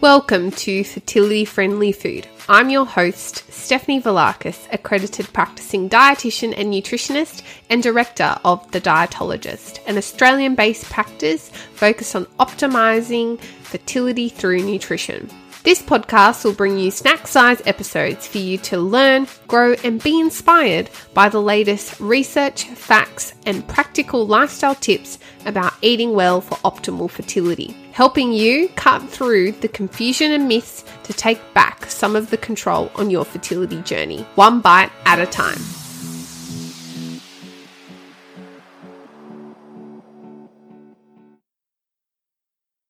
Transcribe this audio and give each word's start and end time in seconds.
Welcome 0.00 0.50
to 0.52 0.82
Fertility 0.82 1.44
Friendly 1.44 1.92
Food. 1.92 2.26
I'm 2.48 2.70
your 2.70 2.86
host, 2.86 3.44
Stephanie 3.52 4.00
Velakis, 4.00 4.66
accredited 4.72 5.30
practicing 5.34 5.90
dietitian 5.90 6.54
and 6.56 6.72
nutritionist 6.72 7.42
and 7.68 7.82
director 7.82 8.38
of 8.42 8.70
The 8.70 8.80
Dietologist, 8.80 9.80
an 9.86 9.98
Australian 9.98 10.54
based 10.54 10.86
practice 10.86 11.50
focused 11.74 12.16
on 12.16 12.24
optimizing 12.38 13.38
fertility 13.62 14.30
through 14.30 14.62
nutrition. 14.62 15.28
This 15.62 15.82
podcast 15.82 16.42
will 16.42 16.54
bring 16.54 16.78
you 16.78 16.90
snack 16.90 17.26
size 17.26 17.60
episodes 17.66 18.26
for 18.26 18.38
you 18.38 18.56
to 18.58 18.78
learn, 18.78 19.26
grow, 19.46 19.74
and 19.84 20.02
be 20.02 20.18
inspired 20.18 20.88
by 21.12 21.28
the 21.28 21.42
latest 21.42 22.00
research, 22.00 22.64
facts, 22.64 23.34
and 23.44 23.68
practical 23.68 24.26
lifestyle 24.26 24.74
tips 24.74 25.18
about 25.44 25.74
eating 25.82 26.14
well 26.14 26.40
for 26.40 26.54
optimal 26.64 27.10
fertility, 27.10 27.76
helping 27.92 28.32
you 28.32 28.70
cut 28.70 29.06
through 29.06 29.52
the 29.52 29.68
confusion 29.68 30.32
and 30.32 30.48
myths 30.48 30.82
to 31.02 31.12
take 31.12 31.40
back 31.52 31.84
some 31.90 32.16
of 32.16 32.30
the 32.30 32.38
control 32.38 32.90
on 32.94 33.10
your 33.10 33.26
fertility 33.26 33.82
journey, 33.82 34.22
one 34.36 34.62
bite 34.62 34.90
at 35.04 35.18
a 35.18 35.26
time. 35.26 35.60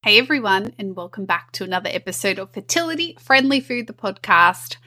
Hey 0.03 0.17
everyone, 0.19 0.73
and 0.79 0.97
welcome 0.97 1.27
back 1.27 1.53
to 1.53 1.63
another 1.63 1.91
episode 1.93 2.39
of 2.39 2.55
Fertility 2.55 3.19
Friendly 3.21 3.61
Food, 3.61 3.87
the 3.87 3.93
podcast. 3.93 4.79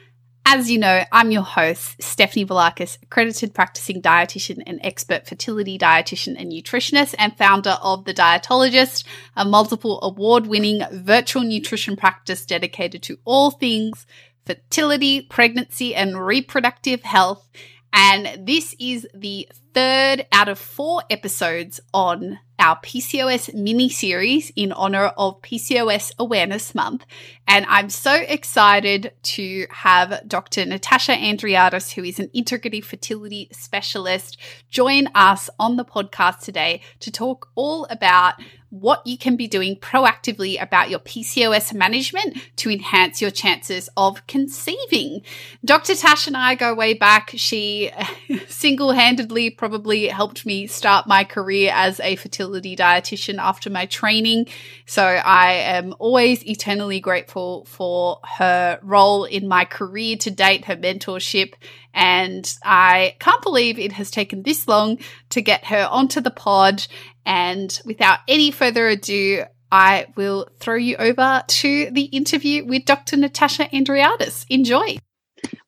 As 0.44 0.72
you 0.72 0.76
know, 0.76 1.04
I'm 1.12 1.30
your 1.30 1.44
host, 1.44 2.02
Stephanie 2.02 2.44
Velakis, 2.44 3.00
accredited 3.00 3.54
practicing 3.54 4.02
dietitian 4.02 4.60
and 4.66 4.80
expert 4.82 5.28
fertility 5.28 5.78
dietitian 5.78 6.34
and 6.36 6.50
nutritionist, 6.50 7.14
and 7.16 7.38
founder 7.38 7.78
of 7.80 8.06
The 8.06 8.12
Dietologist, 8.12 9.04
a 9.36 9.44
multiple 9.44 10.00
award 10.02 10.48
winning 10.48 10.82
virtual 10.90 11.44
nutrition 11.44 11.94
practice 11.94 12.44
dedicated 12.44 13.00
to 13.04 13.20
all 13.24 13.52
things 13.52 14.06
fertility, 14.44 15.22
pregnancy, 15.22 15.94
and 15.94 16.26
reproductive 16.26 17.04
health. 17.04 17.48
And 17.96 18.44
this 18.44 18.74
is 18.80 19.06
the 19.14 19.48
third 19.72 20.26
out 20.32 20.48
of 20.48 20.58
four 20.58 21.02
episodes 21.10 21.78
on 21.92 22.40
our 22.58 22.80
PCOS 22.80 23.54
mini 23.54 23.88
series 23.88 24.50
in 24.56 24.72
honor 24.72 25.12
of 25.16 25.40
PCOS 25.42 26.12
Awareness 26.18 26.74
Month. 26.74 27.06
And 27.46 27.64
I'm 27.68 27.90
so 27.90 28.12
excited 28.14 29.12
to 29.22 29.66
have 29.70 30.26
Dr. 30.26 30.66
Natasha 30.66 31.12
Andreadis, 31.12 31.92
who 31.92 32.02
is 32.02 32.18
an 32.18 32.30
integrative 32.34 32.84
fertility 32.84 33.48
specialist, 33.52 34.38
join 34.70 35.06
us 35.14 35.48
on 35.60 35.76
the 35.76 35.84
podcast 35.84 36.40
today 36.40 36.80
to 36.98 37.12
talk 37.12 37.48
all 37.54 37.86
about 37.90 38.34
what 38.80 39.06
you 39.06 39.16
can 39.16 39.36
be 39.36 39.46
doing 39.46 39.76
proactively 39.76 40.60
about 40.60 40.90
your 40.90 40.98
PCOS 40.98 41.72
management 41.72 42.36
to 42.56 42.70
enhance 42.70 43.22
your 43.22 43.30
chances 43.30 43.88
of 43.96 44.26
conceiving. 44.26 45.22
Dr. 45.64 45.94
Tash 45.94 46.26
and 46.26 46.36
I 46.36 46.56
go 46.56 46.74
way 46.74 46.94
back. 46.94 47.30
She 47.36 47.92
single 48.48 48.90
handedly 48.90 49.50
probably 49.50 50.08
helped 50.08 50.44
me 50.44 50.66
start 50.66 51.06
my 51.06 51.22
career 51.22 51.70
as 51.72 52.00
a 52.00 52.16
fertility 52.16 52.74
dietitian 52.74 53.38
after 53.38 53.70
my 53.70 53.86
training. 53.86 54.48
So 54.86 55.04
I 55.04 55.52
am 55.52 55.94
always 56.00 56.44
eternally 56.44 56.98
grateful 56.98 57.66
for 57.66 58.18
her 58.38 58.80
role 58.82 59.24
in 59.24 59.46
my 59.46 59.66
career 59.66 60.16
to 60.16 60.32
date, 60.32 60.64
her 60.64 60.76
mentorship. 60.76 61.54
And 61.94 62.52
I 62.64 63.14
can't 63.20 63.40
believe 63.40 63.78
it 63.78 63.92
has 63.92 64.10
taken 64.10 64.42
this 64.42 64.66
long 64.66 64.98
to 65.30 65.40
get 65.40 65.66
her 65.66 65.86
onto 65.88 66.20
the 66.20 66.32
pod 66.32 66.84
and 67.26 67.80
without 67.84 68.20
any 68.28 68.50
further 68.50 68.88
ado, 68.88 69.44
I 69.70 70.06
will 70.16 70.48
throw 70.60 70.76
you 70.76 70.96
over 70.96 71.42
to 71.46 71.90
the 71.90 72.04
interview 72.04 72.64
with 72.64 72.84
Dr. 72.84 73.16
Natasha 73.16 73.64
Andreadis. 73.72 74.46
Enjoy. 74.48 74.98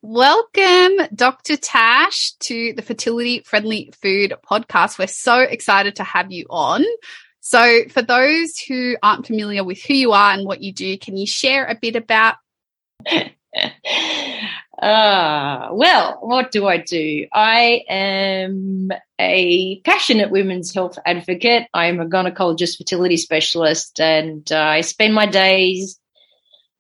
Welcome, 0.01 1.09
Dr. 1.15 1.57
Tash, 1.57 2.33
to 2.41 2.73
the 2.75 2.83
Fertility 2.83 3.41
Friendly 3.41 3.93
Food 4.01 4.35
podcast. 4.49 4.99
We're 4.99 5.09
so 5.09 5.41
excited 5.41 5.97
to 5.97 6.05
have 6.05 6.31
you 6.31 6.47
on. 6.49 6.85
So, 7.41 7.85
for 7.89 8.03
those 8.03 8.59
who 8.59 8.97
aren't 9.03 9.27
familiar 9.27 9.65
with 9.65 9.83
who 9.83 9.95
you 9.95 10.13
are 10.13 10.33
and 10.33 10.47
what 10.47 10.63
you 10.63 10.73
do, 10.73 10.99
can 10.99 11.17
you 11.17 11.27
share 11.27 11.67
a 11.67 11.75
bit 11.75 11.97
about 11.97 12.37
Uh, 14.81 15.69
well, 15.73 16.19
what 16.21 16.51
do 16.51 16.67
I 16.67 16.79
do? 16.79 17.27
I 17.33 17.83
am 17.89 18.91
a 19.19 19.81
passionate 19.81 20.31
women's 20.31 20.75
health 20.75 20.99
advocate. 21.05 21.69
I'm 21.73 22.01
a 22.01 22.07
gynecologist, 22.07 22.79
fertility 22.79 23.17
specialist, 23.17 24.01
and 24.01 24.51
uh, 24.53 24.59
I 24.59 24.81
spend 24.83 25.15
my 25.15 25.27
days 25.27 25.99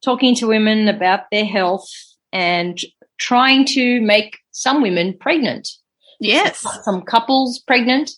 talking 0.03 0.35
to 0.37 0.47
women 0.47 0.89
about 0.89 1.31
their 1.31 1.47
health 1.47 1.89
and 2.33 2.79
trying 3.19 3.65
to 3.65 4.01
make 4.01 4.39
some 4.51 4.83
women 4.83 5.17
pregnant. 5.19 5.69
Yes. 6.21 6.59
Some, 6.59 6.83
some 6.83 7.03
couples 7.03 7.59
pregnant, 7.59 8.11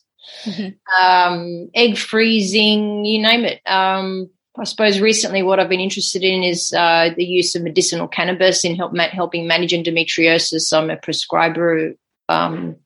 mm-hmm. 0.44 1.02
um, 1.02 1.70
egg 1.74 1.96
freezing, 1.96 3.04
you 3.04 3.22
name 3.22 3.44
it. 3.44 3.60
Um, 3.66 4.30
I 4.58 4.64
suppose 4.64 5.00
recently 5.00 5.42
what 5.42 5.60
I've 5.60 5.68
been 5.68 5.80
interested 5.80 6.24
in 6.24 6.42
is 6.42 6.72
uh, 6.72 7.10
the 7.16 7.24
use 7.24 7.54
of 7.54 7.62
medicinal 7.62 8.08
cannabis 8.08 8.64
in 8.64 8.74
help, 8.74 8.96
helping 8.96 9.46
manage 9.46 9.72
endometriosis. 9.72 10.76
I'm 10.76 10.90
a 10.90 10.96
prescriber, 10.96 11.92
um, 12.28 12.76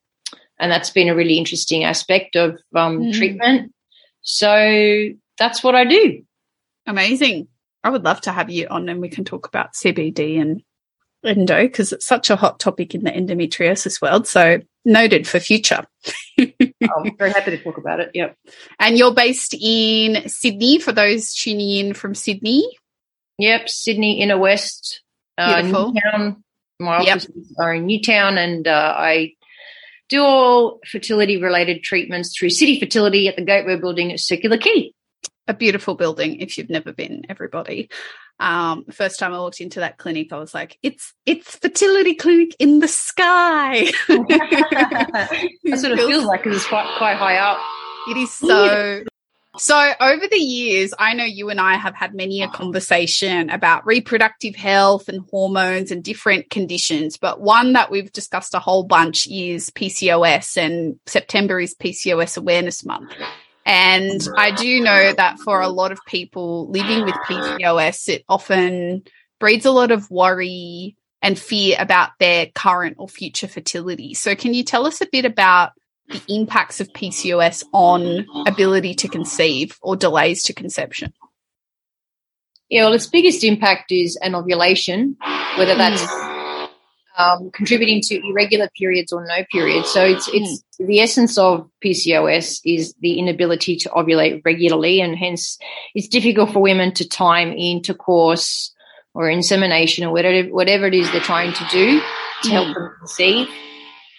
and 0.58 0.70
that's 0.70 0.90
been 0.90 1.08
a 1.08 1.14
really 1.14 1.38
interesting 1.38 1.84
aspect 1.84 2.36
of 2.36 2.58
um, 2.74 3.00
mm. 3.00 3.14
treatment. 3.14 3.72
So 4.20 5.08
that's 5.38 5.64
what 5.64 5.74
I 5.74 5.84
do. 5.84 6.22
Amazing. 6.86 7.48
I 7.82 7.90
would 7.90 8.04
love 8.04 8.20
to 8.22 8.32
have 8.32 8.50
you 8.50 8.66
on 8.68 8.88
and 8.88 9.00
we 9.00 9.08
can 9.08 9.24
talk 9.24 9.46
about 9.48 9.72
CBD 9.72 10.40
and 10.40 10.62
endo 11.24 11.62
because 11.62 11.92
it's 11.92 12.06
such 12.06 12.30
a 12.30 12.36
hot 12.36 12.60
topic 12.60 12.94
in 12.94 13.04
the 13.04 13.10
endometriosis 13.10 14.00
world. 14.00 14.26
So 14.26 14.60
noted 14.84 15.26
for 15.26 15.40
future. 15.40 15.86
I'm 16.38 17.16
very 17.16 17.30
happy 17.30 17.52
to 17.52 17.62
talk 17.62 17.78
about 17.78 18.00
it. 18.00 18.10
Yep. 18.14 18.36
And 18.78 18.98
you're 18.98 19.14
based 19.14 19.54
in 19.54 20.28
Sydney 20.28 20.78
for 20.78 20.92
those 20.92 21.32
tuning 21.34 21.86
in 21.86 21.94
from 21.94 22.14
Sydney. 22.14 22.68
Yep, 23.38 23.68
Sydney 23.68 24.20
Inner 24.20 24.38
West, 24.38 25.02
uh, 25.38 25.62
Newtown. 25.62 26.44
My 26.78 26.98
offices 26.98 27.30
yep. 27.34 27.64
are 27.64 27.74
in 27.74 27.86
Newtown, 27.86 28.38
and 28.38 28.66
uh, 28.68 28.94
I 28.96 29.32
do 30.08 30.22
all 30.22 30.80
fertility 30.86 31.40
related 31.40 31.82
treatments 31.82 32.36
through 32.36 32.50
City 32.50 32.78
Fertility 32.78 33.28
at 33.28 33.36
the 33.36 33.42
Gateway 33.42 33.76
Building 33.76 34.12
at 34.12 34.20
Circular 34.20 34.58
Quay. 34.58 34.92
A 35.48 35.54
beautiful 35.54 35.94
building 35.94 36.40
if 36.40 36.56
you've 36.56 36.70
never 36.70 36.92
been, 36.92 37.22
everybody. 37.28 37.90
Um, 38.38 38.84
first 38.90 39.18
time 39.18 39.32
I 39.32 39.38
walked 39.38 39.60
into 39.60 39.80
that 39.80 39.98
clinic, 39.98 40.32
I 40.32 40.38
was 40.38 40.54
like, 40.54 40.78
"It's 40.82 41.14
it's 41.26 41.56
fertility 41.56 42.14
clinic 42.14 42.56
in 42.58 42.80
the 42.80 42.88
sky." 42.88 43.92
That's 44.08 45.82
what 45.82 45.92
it 45.92 45.98
feels 45.98 46.24
like 46.24 46.42
because 46.42 46.58
it's 46.58 46.66
quite 46.66 46.92
quite 46.98 47.16
high 47.16 47.36
up. 47.36 47.58
It 48.08 48.16
is 48.16 48.32
so. 48.32 49.04
So 49.58 49.92
over 50.00 50.26
the 50.26 50.38
years, 50.38 50.94
I 50.98 51.12
know 51.12 51.24
you 51.24 51.50
and 51.50 51.60
I 51.60 51.74
have 51.74 51.94
had 51.94 52.14
many 52.14 52.40
a 52.40 52.48
conversation 52.48 53.50
about 53.50 53.86
reproductive 53.86 54.56
health 54.56 55.10
and 55.10 55.26
hormones 55.30 55.90
and 55.90 56.02
different 56.02 56.48
conditions, 56.48 57.18
but 57.18 57.38
one 57.38 57.74
that 57.74 57.90
we've 57.90 58.10
discussed 58.10 58.54
a 58.54 58.58
whole 58.58 58.82
bunch 58.82 59.28
is 59.30 59.68
PCOS 59.68 60.56
and 60.56 60.98
September 61.04 61.60
is 61.60 61.74
PCOS 61.74 62.38
awareness 62.38 62.82
month. 62.82 63.12
And 63.64 64.20
I 64.36 64.50
do 64.50 64.80
know 64.80 65.12
that 65.12 65.38
for 65.38 65.60
a 65.60 65.68
lot 65.68 65.92
of 65.92 66.00
people 66.06 66.68
living 66.70 67.04
with 67.04 67.14
PCOS, 67.26 68.08
it 68.08 68.24
often 68.28 69.04
breeds 69.38 69.66
a 69.66 69.70
lot 69.70 69.90
of 69.90 70.10
worry 70.10 70.96
and 71.20 71.38
fear 71.38 71.76
about 71.78 72.10
their 72.18 72.46
current 72.46 72.96
or 72.98 73.08
future 73.08 73.46
fertility. 73.46 74.14
So, 74.14 74.34
can 74.34 74.54
you 74.54 74.64
tell 74.64 74.86
us 74.86 75.00
a 75.00 75.06
bit 75.10 75.24
about 75.24 75.72
the 76.08 76.20
impacts 76.28 76.80
of 76.80 76.92
PCOS 76.92 77.64
on 77.72 78.26
ability 78.46 78.94
to 78.94 79.08
conceive 79.08 79.78
or 79.80 79.94
delays 79.94 80.42
to 80.44 80.52
conception? 80.52 81.12
Yeah, 82.68 82.84
well, 82.84 82.94
its 82.94 83.06
biggest 83.06 83.44
impact 83.44 83.92
is 83.92 84.18
anovulation, 84.20 85.16
whether 85.56 85.76
that's 85.76 86.02
mm 86.02 86.31
um, 87.18 87.50
contributing 87.52 88.00
to 88.02 88.20
irregular 88.28 88.68
periods 88.76 89.12
or 89.12 89.26
no 89.26 89.44
periods. 89.50 89.90
So 89.90 90.04
it's 90.04 90.28
it's 90.32 90.62
mm. 90.80 90.86
the 90.86 91.00
essence 91.00 91.36
of 91.38 91.68
PCOS 91.84 92.60
is 92.64 92.94
the 93.00 93.18
inability 93.18 93.76
to 93.76 93.88
ovulate 93.90 94.42
regularly, 94.44 95.00
and 95.00 95.16
hence 95.16 95.58
it's 95.94 96.08
difficult 96.08 96.52
for 96.52 96.60
women 96.60 96.92
to 96.94 97.08
time 97.08 97.52
intercourse 97.52 98.72
or 99.14 99.28
insemination 99.28 100.04
or 100.04 100.12
whatever 100.12 100.48
whatever 100.48 100.86
it 100.86 100.94
is 100.94 101.10
they're 101.12 101.20
trying 101.20 101.52
to 101.52 101.66
do 101.70 102.00
to 102.42 102.50
help 102.50 102.74
them 102.74 102.90
conceive. 102.98 103.48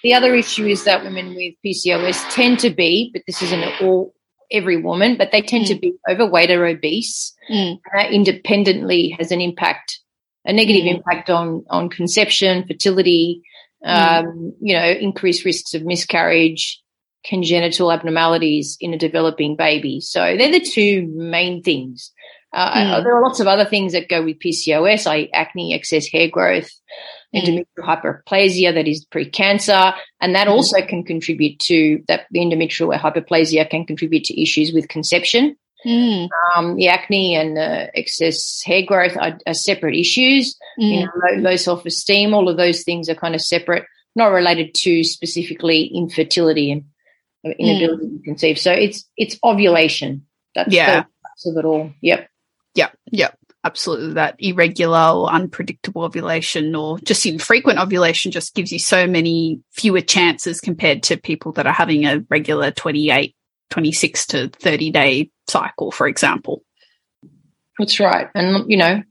The 0.03 0.13
other 0.13 0.35
issue 0.35 0.65
is 0.65 0.83
that 0.83 1.03
women 1.03 1.33
with 1.33 1.53
PCOS 1.65 2.29
tend 2.33 2.59
to 2.59 2.69
be, 2.69 3.09
but 3.13 3.23
this 3.25 3.41
isn't 3.41 3.81
all 3.81 4.13
every 4.51 4.77
woman, 4.77 5.17
but 5.17 5.31
they 5.31 5.41
tend 5.41 5.65
mm. 5.65 5.69
to 5.69 5.75
be 5.75 5.93
overweight 6.09 6.51
or 6.51 6.65
obese. 6.65 7.33
Mm. 7.51 7.79
that 7.93 8.11
independently 8.11 9.09
has 9.19 9.31
an 9.31 9.41
impact 9.41 9.99
a 10.45 10.53
negative 10.53 10.83
mm. 10.83 10.95
impact 10.95 11.29
on 11.29 11.65
on 11.69 11.89
conception, 11.89 12.65
fertility, 12.67 13.41
mm. 13.85 14.23
um, 14.23 14.53
you 14.61 14.75
know, 14.75 14.89
increased 14.89 15.45
risks 15.45 15.73
of 15.73 15.83
miscarriage, 15.83 16.81
congenital 17.25 17.91
abnormalities 17.91 18.77
in 18.79 18.93
a 18.93 18.97
developing 18.97 19.55
baby. 19.55 20.01
So 20.01 20.19
they're 20.37 20.51
the 20.51 20.59
two 20.59 21.07
main 21.15 21.63
things. 21.63 22.11
Uh, 22.53 22.73
mm. 22.75 23.03
There 23.03 23.17
are 23.17 23.23
lots 23.23 23.39
of 23.39 23.47
other 23.47 23.65
things 23.65 23.93
that 23.93 24.09
go 24.09 24.23
with 24.23 24.39
PCOS, 24.39 25.07
like 25.07 25.31
acne, 25.33 25.73
excess 25.73 26.07
hair 26.07 26.29
growth, 26.29 26.69
mm. 27.33 27.41
endometrial 27.41 28.23
hyperplasia 28.27 28.73
that 28.75 28.87
is 28.87 29.05
pre-cancer, 29.05 29.93
and 30.21 30.35
that 30.35 30.47
mm. 30.47 30.51
also 30.51 30.85
can 30.85 31.03
contribute 31.03 31.57
to 31.59 32.03
that. 32.07 32.27
The 32.29 32.41
endometrial 32.41 32.95
hyperplasia 32.99 33.67
can 33.69 33.85
contribute 33.85 34.25
to 34.25 34.39
issues 34.39 34.71
with 34.71 34.87
conception. 34.87 35.55
Mm. 35.85 36.30
Um, 36.56 36.75
the 36.75 36.88
acne 36.88 37.35
and 37.35 37.57
the 37.57 37.97
excess 37.97 38.62
hair 38.65 38.83
growth 38.85 39.18
are, 39.18 39.38
are 39.45 39.53
separate 39.53 39.95
issues. 39.95 40.57
Mm. 40.80 40.91
You 40.91 41.00
know, 41.06 41.12
low, 41.15 41.50
low 41.50 41.56
self 41.56 41.85
esteem, 41.85 42.33
all 42.33 42.50
of 42.50 42.57
those 42.57 42.83
things 42.83 43.09
are 43.09 43.15
kind 43.15 43.35
of 43.35 43.41
separate, 43.41 43.85
not 44.15 44.27
related 44.27 44.74
to 44.75 45.03
specifically 45.03 45.85
infertility 45.85 46.71
and 46.71 46.85
inability 47.59 48.06
mm. 48.06 48.18
to 48.18 48.24
conceive. 48.24 48.59
So 48.59 48.71
it's 48.71 49.07
it's 49.18 49.38
ovulation. 49.44 50.25
That's 50.56 50.74
yeah. 50.74 51.03
the 51.44 51.51
of 51.51 51.57
it 51.57 51.65
all. 51.65 51.91
Yep. 52.01 52.29
Yep. 52.75 52.97
Yep. 53.12 53.38
Absolutely. 53.65 54.13
That 54.13 54.36
irregular 54.39 55.12
or 55.13 55.29
unpredictable 55.29 56.03
ovulation 56.03 56.75
or 56.75 57.00
just 57.00 57.25
infrequent 57.25 57.79
ovulation 57.79 58.31
just 58.31 58.56
gives 58.56 58.71
you 58.71 58.79
so 58.79 59.07
many 59.07 59.62
fewer 59.71 60.01
chances 60.01 60.59
compared 60.59 61.03
to 61.03 61.18
people 61.18 61.53
that 61.53 61.65
are 61.65 61.74
having 61.74 62.06
a 62.06 62.19
regular 62.29 62.71
28 62.71 63.36
26 63.73 64.27
to 64.27 64.49
30 64.49 64.91
day 64.91 65.31
cycle, 65.47 65.91
for 65.91 66.07
example. 66.07 66.63
That's 67.79 67.99
right. 67.99 68.29
And, 68.35 68.69
you 68.69 68.77
know, 68.77 69.01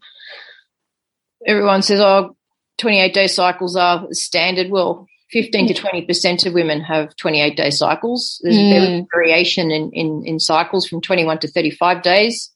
everyone 1.44 1.82
says, 1.82 1.98
oh, 1.98 2.36
28 2.78 3.12
day 3.12 3.26
cycles 3.26 3.74
are 3.74 4.06
standard. 4.12 4.70
Well, 4.70 5.08
15 5.32 5.66
to 5.68 5.74
20% 5.74 6.46
of 6.46 6.54
women 6.54 6.80
have 6.80 7.16
28 7.16 7.56
day 7.56 7.70
cycles. 7.70 8.40
There's 8.44 8.56
mm. 8.56 9.06
variation 9.12 9.72
in, 9.72 9.90
in, 9.92 10.22
in, 10.26 10.38
cycles 10.38 10.86
from 10.86 11.00
21 11.00 11.40
to 11.40 11.48
35 11.48 12.02
days. 12.02 12.52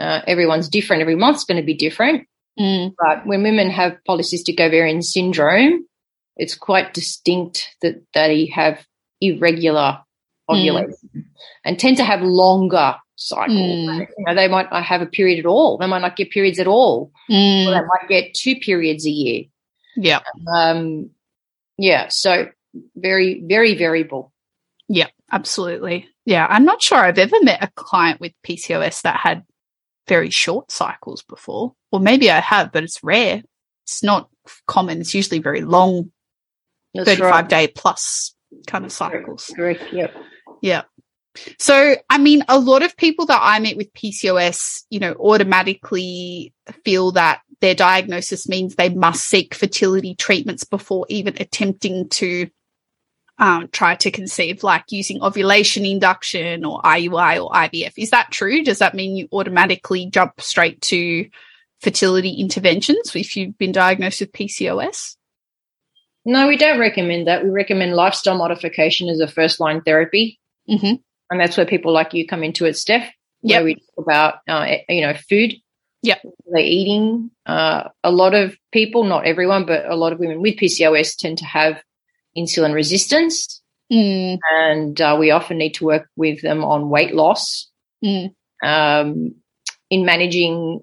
Uh, 0.00 0.20
everyone's 0.28 0.68
different. 0.68 1.02
Every 1.02 1.16
month's 1.16 1.44
going 1.44 1.60
to 1.60 1.66
be 1.66 1.74
different. 1.74 2.28
Mm. 2.60 2.94
But 2.96 3.26
when 3.26 3.42
women 3.42 3.68
have 3.70 3.96
polycystic 4.08 4.60
ovarian 4.60 5.02
syndrome, 5.02 5.86
it's 6.36 6.54
quite 6.54 6.94
distinct 6.94 7.68
that 7.82 8.00
they 8.14 8.46
have 8.54 8.86
irregular 9.20 10.02
ovulation 10.52 11.10
mm. 11.16 11.24
and 11.64 11.78
tend 11.78 11.96
to 11.98 12.04
have 12.04 12.22
longer 12.22 12.96
cycles. 13.16 13.56
Mm. 13.56 14.08
You 14.18 14.24
know, 14.26 14.34
they 14.34 14.48
might 14.48 14.70
not 14.70 14.84
have 14.84 15.02
a 15.02 15.06
period 15.06 15.38
at 15.38 15.46
all. 15.46 15.78
They 15.78 15.86
might 15.86 16.02
not 16.02 16.16
get 16.16 16.30
periods 16.30 16.58
at 16.58 16.66
all. 16.66 17.12
Mm. 17.30 17.66
Or 17.66 17.70
they 17.70 17.80
might 17.80 18.08
get 18.08 18.34
two 18.34 18.56
periods 18.56 19.06
a 19.06 19.10
year. 19.10 19.44
Yeah. 19.96 20.20
Um, 20.52 21.10
yeah. 21.78 22.08
So 22.08 22.48
very, 22.96 23.42
very 23.44 23.74
variable. 23.74 24.32
Yeah, 24.88 25.08
absolutely. 25.30 26.08
Yeah. 26.24 26.46
I'm 26.48 26.64
not 26.64 26.82
sure 26.82 26.98
I've 26.98 27.18
ever 27.18 27.36
met 27.42 27.62
a 27.62 27.70
client 27.74 28.20
with 28.20 28.32
PCOS 28.46 29.02
that 29.02 29.20
had 29.20 29.44
very 30.08 30.30
short 30.30 30.70
cycles 30.70 31.22
before. 31.22 31.74
Or 31.90 32.00
maybe 32.00 32.30
I 32.30 32.40
have, 32.40 32.72
but 32.72 32.84
it's 32.84 33.02
rare. 33.02 33.42
It's 33.84 34.02
not 34.02 34.28
common. 34.66 35.00
It's 35.00 35.14
usually 35.14 35.40
very 35.40 35.60
long, 35.60 36.12
That's 36.94 37.08
35 37.08 37.30
right. 37.30 37.48
day 37.48 37.68
plus 37.68 38.34
kind 38.66 38.84
of 38.84 38.92
cycles. 38.92 39.52
Correct. 39.54 39.82
Yep. 39.92 40.14
Yeah. 40.62 40.82
So, 41.58 41.96
I 42.08 42.18
mean, 42.18 42.44
a 42.48 42.58
lot 42.58 42.82
of 42.82 42.96
people 42.96 43.26
that 43.26 43.40
I 43.42 43.58
meet 43.58 43.76
with 43.76 43.92
PCOS, 43.94 44.84
you 44.90 45.00
know, 45.00 45.12
automatically 45.14 46.52
feel 46.84 47.12
that 47.12 47.42
their 47.60 47.74
diagnosis 47.74 48.48
means 48.48 48.74
they 48.74 48.88
must 48.88 49.26
seek 49.26 49.54
fertility 49.54 50.14
treatments 50.14 50.64
before 50.64 51.06
even 51.08 51.34
attempting 51.38 52.08
to 52.10 52.48
um, 53.38 53.68
try 53.72 53.94
to 53.96 54.10
conceive, 54.10 54.62
like 54.62 54.84
using 54.90 55.22
ovulation 55.22 55.86
induction 55.86 56.64
or 56.64 56.82
IUI 56.82 57.42
or 57.42 57.50
IVF. 57.50 57.94
Is 57.96 58.10
that 58.10 58.30
true? 58.30 58.62
Does 58.62 58.78
that 58.78 58.94
mean 58.94 59.16
you 59.16 59.28
automatically 59.32 60.06
jump 60.06 60.40
straight 60.40 60.80
to 60.82 61.28
fertility 61.80 62.34
interventions 62.34 63.16
if 63.16 63.36
you've 63.36 63.56
been 63.58 63.72
diagnosed 63.72 64.20
with 64.20 64.32
PCOS? 64.32 65.16
No, 66.24 66.46
we 66.46 66.56
don't 66.56 66.78
recommend 66.78 67.26
that. 67.26 67.42
We 67.42 67.50
recommend 67.50 67.94
lifestyle 67.94 68.36
modification 68.36 69.08
as 69.08 69.18
a 69.18 69.26
first 69.26 69.58
line 69.58 69.80
therapy. 69.80 70.38
Mm-hmm. 70.68 70.94
And 71.30 71.40
that's 71.40 71.56
where 71.56 71.66
people 71.66 71.92
like 71.92 72.14
you 72.14 72.26
come 72.26 72.42
into 72.42 72.66
it, 72.66 72.76
Steph. 72.76 73.10
Yeah. 73.42 73.62
We 73.62 73.74
talk 73.74 73.84
about, 73.98 74.34
uh, 74.48 74.66
you 74.88 75.02
know, 75.02 75.14
food. 75.14 75.54
Yeah. 76.02 76.18
They're 76.46 76.62
eating. 76.62 77.30
Uh, 77.46 77.88
a 78.04 78.10
lot 78.10 78.34
of 78.34 78.56
people, 78.72 79.04
not 79.04 79.26
everyone, 79.26 79.66
but 79.66 79.86
a 79.86 79.96
lot 79.96 80.12
of 80.12 80.18
women 80.18 80.40
with 80.40 80.56
PCOS 80.56 81.16
tend 81.16 81.38
to 81.38 81.44
have 81.44 81.82
insulin 82.36 82.74
resistance. 82.74 83.62
Mm. 83.92 84.38
And 84.52 85.00
uh, 85.00 85.16
we 85.18 85.30
often 85.30 85.58
need 85.58 85.74
to 85.74 85.84
work 85.84 86.08
with 86.16 86.42
them 86.42 86.64
on 86.64 86.88
weight 86.88 87.14
loss. 87.14 87.68
Mm. 88.04 88.34
Um, 88.62 89.34
in 89.90 90.04
managing 90.04 90.80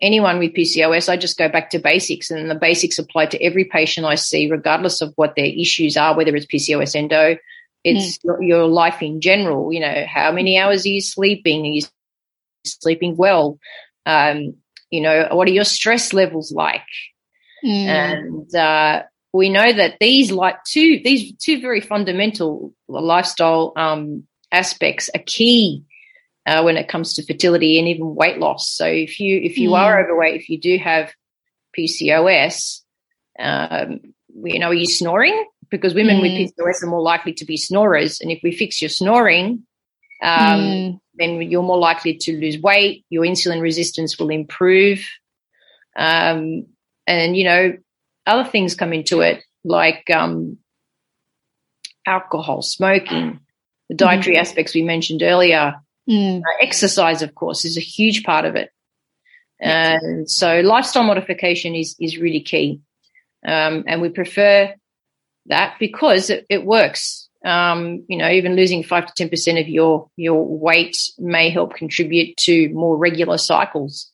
anyone 0.00 0.38
with 0.38 0.54
PCOS, 0.54 1.08
I 1.08 1.16
just 1.16 1.38
go 1.38 1.48
back 1.48 1.70
to 1.70 1.78
basics, 1.78 2.30
and 2.30 2.50
the 2.50 2.54
basics 2.54 2.98
apply 2.98 3.26
to 3.26 3.42
every 3.42 3.64
patient 3.64 4.06
I 4.06 4.16
see, 4.16 4.50
regardless 4.50 5.00
of 5.00 5.12
what 5.16 5.34
their 5.36 5.46
issues 5.46 5.96
are, 5.96 6.16
whether 6.16 6.34
it's 6.36 6.46
PCOS 6.46 6.94
endo, 6.94 7.36
it's 7.84 8.18
mm. 8.18 8.24
your, 8.24 8.42
your, 8.42 8.66
life 8.66 9.02
in 9.02 9.20
general. 9.20 9.72
You 9.72 9.80
know, 9.80 10.04
how 10.06 10.32
many 10.32 10.58
hours 10.58 10.86
are 10.86 10.90
you 10.90 11.00
sleeping? 11.00 11.62
Are 11.62 11.70
you 11.70 11.82
sleeping 12.64 13.16
well? 13.16 13.58
Um, 14.06 14.54
you 14.90 15.00
know, 15.00 15.28
what 15.32 15.48
are 15.48 15.52
your 15.52 15.64
stress 15.64 16.12
levels 16.12 16.52
like? 16.52 16.82
Mm. 17.64 17.86
And 17.86 18.54
uh, 18.54 19.02
we 19.32 19.48
know 19.48 19.72
that 19.72 19.96
these 20.00 20.30
like 20.30 20.62
two 20.64 21.00
these 21.02 21.32
two 21.38 21.60
very 21.60 21.80
fundamental 21.80 22.74
lifestyle 22.88 23.72
um, 23.76 24.24
aspects 24.50 25.08
are 25.14 25.22
key 25.24 25.84
uh, 26.46 26.62
when 26.62 26.76
it 26.76 26.88
comes 26.88 27.14
to 27.14 27.24
fertility 27.24 27.78
and 27.78 27.88
even 27.88 28.14
weight 28.14 28.38
loss. 28.38 28.68
So 28.68 28.86
if 28.86 29.20
you 29.20 29.40
if 29.40 29.56
you 29.58 29.70
mm. 29.70 29.78
are 29.78 30.04
overweight, 30.04 30.40
if 30.40 30.48
you 30.48 30.60
do 30.60 30.78
have 30.78 31.12
PCOS, 31.78 32.80
um, 33.38 34.00
you 34.44 34.58
know, 34.58 34.68
are 34.68 34.74
you 34.74 34.86
snoring? 34.86 35.46
Because 35.76 35.94
women 35.94 36.18
mm. 36.18 36.22
with 36.22 36.32
PCOS 36.32 36.82
are 36.84 36.90
more 36.90 37.02
likely 37.02 37.32
to 37.34 37.44
be 37.44 37.56
snorers, 37.56 38.20
and 38.20 38.30
if 38.30 38.40
we 38.42 38.52
fix 38.52 38.80
your 38.80 38.88
snoring, 38.88 39.64
um, 40.22 40.60
mm. 40.60 41.00
then 41.14 41.42
you're 41.42 41.62
more 41.62 41.78
likely 41.78 42.16
to 42.18 42.36
lose 42.38 42.58
weight. 42.58 43.04
Your 43.10 43.24
insulin 43.24 43.60
resistance 43.60 44.18
will 44.18 44.30
improve, 44.30 45.04
um, 45.96 46.66
and 47.06 47.36
you 47.36 47.44
know, 47.44 47.76
other 48.26 48.48
things 48.48 48.74
come 48.74 48.92
into 48.92 49.20
it 49.20 49.42
like 49.64 50.08
um, 50.10 50.58
alcohol, 52.06 52.62
smoking, 52.62 53.40
the 53.88 53.94
dietary 53.94 54.36
mm. 54.36 54.40
aspects 54.40 54.74
we 54.74 54.82
mentioned 54.82 55.22
earlier. 55.22 55.74
Mm. 56.08 56.40
Uh, 56.40 56.42
exercise, 56.60 57.22
of 57.22 57.34
course, 57.34 57.64
is 57.64 57.76
a 57.76 57.80
huge 57.80 58.24
part 58.24 58.44
of 58.44 58.56
it. 58.56 58.70
And 59.60 60.28
so 60.28 60.60
lifestyle 60.60 61.04
modification 61.04 61.76
is, 61.76 61.94
is 62.00 62.18
really 62.18 62.40
key. 62.40 62.80
Um, 63.46 63.84
and 63.86 64.02
we 64.02 64.08
prefer 64.08 64.74
that 65.46 65.76
because 65.78 66.30
it, 66.30 66.46
it 66.48 66.64
works. 66.64 67.28
Um, 67.44 68.04
you 68.08 68.18
know, 68.18 68.30
even 68.30 68.54
losing 68.54 68.84
five 68.84 69.12
to 69.12 69.28
10% 69.28 69.60
of 69.60 69.68
your, 69.68 70.08
your 70.16 70.46
weight 70.46 70.96
may 71.18 71.50
help 71.50 71.74
contribute 71.74 72.36
to 72.38 72.68
more 72.68 72.96
regular 72.96 73.36
cycles. 73.36 74.08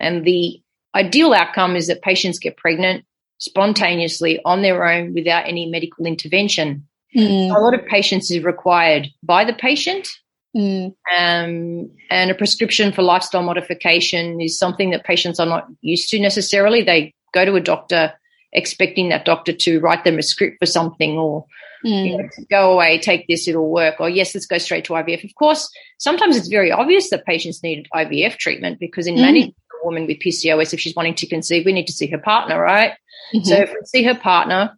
And 0.00 0.24
the 0.24 0.60
ideal 0.94 1.32
outcome 1.32 1.76
is 1.76 1.86
that 1.86 2.02
patients 2.02 2.40
get 2.40 2.56
pregnant 2.56 3.04
spontaneously 3.38 4.40
on 4.44 4.62
their 4.62 4.84
own 4.84 5.14
without 5.14 5.46
any 5.46 5.66
medical 5.66 6.06
intervention. 6.06 6.88
Mm. 7.16 7.54
A 7.54 7.60
lot 7.60 7.74
of 7.74 7.86
patients 7.86 8.30
is 8.32 8.42
required 8.42 9.08
by 9.22 9.44
the 9.44 9.52
patient 9.52 10.08
Mm. 10.56 10.94
Um, 11.16 11.90
and 12.10 12.30
a 12.30 12.34
prescription 12.34 12.92
for 12.92 13.02
lifestyle 13.02 13.42
modification 13.42 14.40
is 14.40 14.58
something 14.58 14.90
that 14.90 15.04
patients 15.04 15.40
are 15.40 15.46
not 15.46 15.66
used 15.80 16.10
to 16.10 16.20
necessarily. 16.20 16.82
They 16.82 17.14
go 17.32 17.44
to 17.44 17.54
a 17.54 17.60
doctor 17.60 18.12
expecting 18.52 19.08
that 19.08 19.24
doctor 19.24 19.52
to 19.52 19.80
write 19.80 20.04
them 20.04 20.18
a 20.18 20.22
script 20.22 20.58
for 20.60 20.66
something 20.66 21.16
or 21.16 21.46
mm. 21.84 22.06
you 22.06 22.16
know, 22.16 22.28
go 22.50 22.72
away, 22.72 22.98
take 22.98 23.26
this, 23.28 23.48
it'll 23.48 23.70
work. 23.70 23.96
Or 24.00 24.08
yes, 24.08 24.34
let's 24.34 24.46
go 24.46 24.58
straight 24.58 24.84
to 24.86 24.92
IVF. 24.92 25.24
Of 25.24 25.34
course, 25.34 25.70
sometimes 25.98 26.36
it's 26.36 26.48
very 26.48 26.70
obvious 26.70 27.10
that 27.10 27.24
patients 27.24 27.62
need 27.62 27.88
IVF 27.94 28.36
treatment 28.36 28.78
because 28.78 29.06
in 29.06 29.16
mm. 29.16 29.22
managing 29.22 29.54
a 29.82 29.86
woman 29.86 30.06
with 30.06 30.18
PCOS, 30.18 30.72
if 30.72 30.80
she's 30.80 30.96
wanting 30.96 31.14
to 31.16 31.26
conceive, 31.26 31.64
we 31.64 31.72
need 31.72 31.86
to 31.86 31.92
see 31.92 32.08
her 32.08 32.18
partner, 32.18 32.60
right? 32.60 32.92
Mm-hmm. 33.34 33.44
So 33.44 33.54
if 33.54 33.70
we 33.70 33.86
see 33.86 34.02
her 34.04 34.14
partner, 34.14 34.76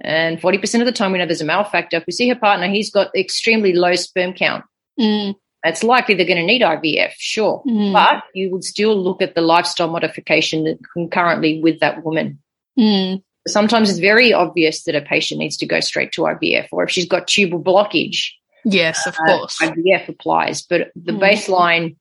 and 0.00 0.40
40% 0.40 0.80
of 0.80 0.86
the 0.86 0.92
time 0.92 1.12
we 1.12 1.18
know 1.18 1.26
there's 1.26 1.42
a 1.42 1.44
male 1.44 1.64
factor, 1.64 1.98
if 1.98 2.06
we 2.06 2.12
see 2.12 2.28
her 2.28 2.34
partner, 2.34 2.66
he's 2.66 2.90
got 2.90 3.14
extremely 3.14 3.72
low 3.72 3.94
sperm 3.94 4.32
count 4.32 4.64
Mm. 4.98 5.34
It's 5.64 5.84
likely 5.84 6.14
they're 6.14 6.26
going 6.26 6.40
to 6.40 6.46
need 6.46 6.62
IVF, 6.62 7.12
sure, 7.18 7.62
mm. 7.66 7.92
but 7.92 8.24
you 8.34 8.50
would 8.50 8.64
still 8.64 9.00
look 9.00 9.22
at 9.22 9.34
the 9.34 9.40
lifestyle 9.40 9.88
modification 9.88 10.78
concurrently 10.92 11.62
with 11.62 11.80
that 11.80 12.04
woman. 12.04 12.41
Mm. 12.78 13.22
Sometimes 13.46 13.90
it's 13.90 13.98
very 13.98 14.32
obvious 14.32 14.84
that 14.84 14.94
a 14.94 15.00
patient 15.00 15.40
needs 15.40 15.56
to 15.58 15.66
go 15.66 15.80
straight 15.80 16.12
to 16.12 16.22
IVF, 16.22 16.68
or 16.70 16.84
if 16.84 16.90
she's 16.90 17.08
got 17.08 17.26
tubal 17.26 17.60
blockage. 17.62 18.30
Yes, 18.64 19.06
of 19.06 19.16
uh, 19.18 19.26
course. 19.26 19.58
IVF 19.60 20.08
applies, 20.08 20.62
but 20.62 20.92
the 20.94 21.12
mm. 21.12 21.20
baseline 21.20 21.96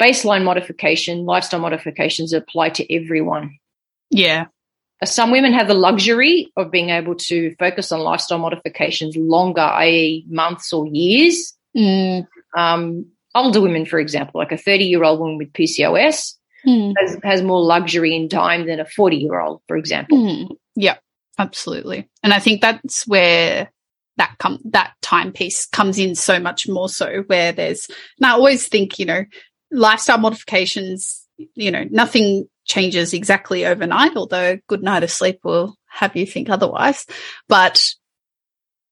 baseline 0.00 0.44
modification, 0.44 1.24
lifestyle 1.24 1.60
modifications 1.60 2.32
apply 2.32 2.70
to 2.70 2.94
everyone. 2.94 3.58
Yeah. 4.10 4.46
Some 5.04 5.30
women 5.30 5.52
have 5.52 5.68
the 5.68 5.74
luxury 5.74 6.52
of 6.56 6.70
being 6.70 6.90
able 6.90 7.14
to 7.16 7.54
focus 7.58 7.92
on 7.92 8.00
lifestyle 8.00 8.38
modifications 8.38 9.16
longer, 9.16 9.60
i.e., 9.60 10.24
months 10.28 10.72
or 10.72 10.86
years. 10.86 11.54
Mm. 11.76 12.26
Um, 12.56 13.06
older 13.34 13.60
women, 13.60 13.84
for 13.84 13.98
example, 13.98 14.40
like 14.40 14.52
a 14.52 14.56
30 14.56 14.84
year 14.84 15.04
old 15.04 15.20
woman 15.20 15.38
with 15.38 15.52
PCOS 15.52 16.34
Mm. 16.66 16.94
has, 16.98 17.18
has 17.22 17.42
more 17.42 17.62
luxury 17.62 18.14
in 18.14 18.28
time 18.28 18.66
than 18.66 18.80
a 18.80 18.84
40 18.84 19.16
year 19.16 19.40
old, 19.40 19.62
for 19.68 19.76
example. 19.76 20.18
Mm. 20.18 20.56
Yeah, 20.76 20.96
absolutely. 21.38 22.08
And 22.22 22.32
I 22.32 22.38
think 22.38 22.60
that's 22.60 23.06
where 23.06 23.70
that 24.16 24.36
come 24.38 24.60
that 24.66 24.94
time 25.02 25.32
piece 25.32 25.66
comes 25.66 25.98
in 25.98 26.14
so 26.14 26.38
much 26.38 26.68
more 26.68 26.88
so 26.88 27.24
where 27.26 27.52
there's 27.52 27.88
and 28.18 28.26
I 28.26 28.30
always 28.30 28.68
think, 28.68 28.98
you 28.98 29.06
know, 29.06 29.24
lifestyle 29.70 30.18
modifications, 30.18 31.26
you 31.54 31.70
know, 31.70 31.84
nothing 31.90 32.48
changes 32.64 33.12
exactly 33.12 33.66
overnight, 33.66 34.16
although 34.16 34.52
a 34.52 34.60
good 34.68 34.82
night 34.82 35.02
of 35.02 35.10
sleep 35.10 35.40
will 35.42 35.76
have 35.86 36.16
you 36.16 36.26
think 36.26 36.48
otherwise. 36.48 37.06
But 37.48 37.94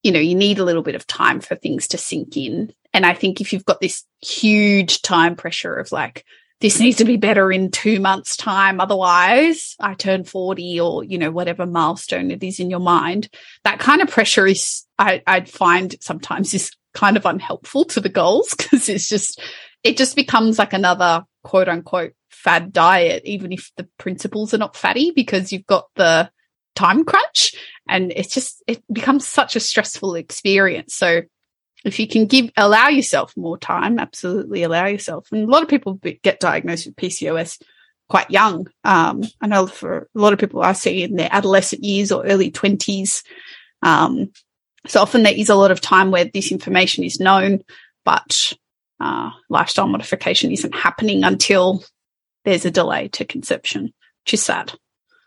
you 0.03 0.11
know, 0.11 0.21
you 0.21 0.35
need 0.35 0.59
a 0.59 0.65
little 0.65 0.83
bit 0.83 0.97
of 0.97 1.07
time 1.07 1.41
for 1.41 1.55
things 1.55 1.89
to 1.89 1.99
sink 1.99 2.37
in. 2.37 2.73
And 2.93 3.07
I 3.07 3.15
think 3.15 3.41
if 3.41 3.53
you've 3.53 3.65
got 3.65 3.81
this 3.81 4.05
huge 4.21 5.03
time 5.03 5.37
pressure 5.37 5.75
of 5.75 5.93
like, 5.93 6.25
this 6.63 6.79
needs 6.79 6.99
to 6.99 7.05
be 7.05 7.17
better 7.17 7.51
in 7.51 7.73
two 7.73 7.99
months 7.99 8.37
time. 8.37 8.81
Otherwise 8.81 9.75
I 9.81 9.95
turn 9.95 10.23
40 10.23 10.81
or, 10.81 11.03
you 11.03 11.19
know, 11.19 11.33
whatever 11.33 11.67
milestone 11.67 12.31
it 12.31 12.45
is 12.45 12.61
in 12.61 12.71
your 12.71 12.81
mind. 12.81 13.29
That 13.65 13.81
kind 13.81 14.01
of 14.01 14.09
pressure 14.09 14.47
is, 14.47 14.85
I, 14.97 15.23
I 15.27 15.41
find 15.41 15.97
sometimes 16.01 16.55
is 16.55 16.71
kind 16.95 17.17
of 17.17 17.27
unhelpful 17.27 17.87
to 17.87 18.01
the 18.01 18.09
goals 18.09 18.55
because 18.57 18.89
it's 18.89 19.09
just, 19.09 19.43
it 19.83 19.97
just 19.97 20.15
becomes 20.15 20.61
like 20.61 20.73
another 20.73 21.25
quote 21.43 21.69
unquote 21.69 22.13
fad 22.31 22.73
diet, 22.73 23.25
even 23.25 23.51
if 23.51 23.73
the 23.77 23.89
principles 23.99 24.55
are 24.55 24.59
not 24.59 24.77
fatty 24.77 25.11
because 25.11 25.53
you've 25.53 25.67
got 25.67 25.87
the 25.97 26.31
time 26.77 27.05
crunch 27.05 27.57
and 27.89 28.13
it's 28.15 28.33
just, 28.33 28.63
it 28.69 28.85
becomes 28.93 29.27
such 29.27 29.57
a 29.57 29.61
stressful 29.61 30.15
experience. 30.15 30.95
So 30.95 31.23
if 31.85 31.99
you 31.99 32.07
can 32.07 32.27
give 32.27 32.51
allow 32.57 32.89
yourself 32.89 33.37
more 33.37 33.59
time 33.59 33.99
absolutely 33.99 34.63
allow 34.63 34.87
yourself. 34.87 35.31
And 35.33 35.45
a 35.45 35.51
lot 35.51 35.63
of 35.63 35.69
people 35.69 36.01
get 36.23 36.41
diagnosed 36.41 36.87
with 36.87 36.97
pcos 36.97 37.61
quite 38.09 38.31
young. 38.31 38.69
Um, 38.85 39.23
i 39.41 39.47
know 39.47 39.67
for 39.67 40.09
a 40.15 40.19
lot 40.19 40.33
of 40.33 40.39
people 40.39 40.63
i 40.63 40.73
see 40.73 41.03
in 41.03 41.17
their 41.17 41.29
adolescent 41.31 41.83
years 41.85 42.13
or 42.13 42.25
early 42.25 42.51
20s 42.51 43.23
um, 43.83 44.31
so 44.87 45.01
often 45.01 45.23
there 45.23 45.35
is 45.35 45.49
a 45.49 45.55
lot 45.55 45.71
of 45.71 45.81
time 45.81 46.11
where 46.11 46.25
this 46.25 46.53
information 46.53 47.05
is 47.05 47.21
known 47.21 47.63
but 48.05 48.53
uh, 49.01 49.31
lifestyle 49.49 49.89
modification 49.89 50.53
isn't 50.53 50.75
happening 50.75 51.25
until 51.25 51.83
there's 52.45 52.65
a 52.65 52.71
delay 52.71 53.09
to 53.09 53.25
conception 53.25 53.93
which 54.25 54.35
is 54.35 54.43
sad. 54.43 54.73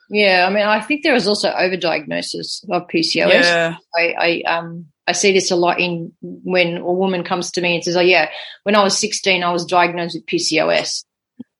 Yeah, 0.09 0.45
I 0.47 0.53
mean, 0.53 0.65
I 0.65 0.81
think 0.81 1.03
there 1.03 1.15
is 1.15 1.27
also 1.27 1.51
overdiagnosis 1.51 2.63
of 2.69 2.87
PCOS. 2.87 3.75
I, 3.95 4.13
I 4.19 4.41
um 4.47 4.87
I 5.07 5.11
see 5.11 5.31
this 5.33 5.51
a 5.51 5.55
lot 5.55 5.79
in 5.79 6.11
when 6.21 6.77
a 6.77 6.91
woman 6.91 7.23
comes 7.23 7.51
to 7.51 7.61
me 7.61 7.75
and 7.75 7.83
says, 7.83 7.95
"Oh 7.95 8.01
yeah, 8.01 8.29
when 8.63 8.75
I 8.75 8.83
was 8.83 8.97
16, 8.97 9.43
I 9.43 9.51
was 9.51 9.65
diagnosed 9.65 10.15
with 10.15 10.25
PCOS." 10.25 11.05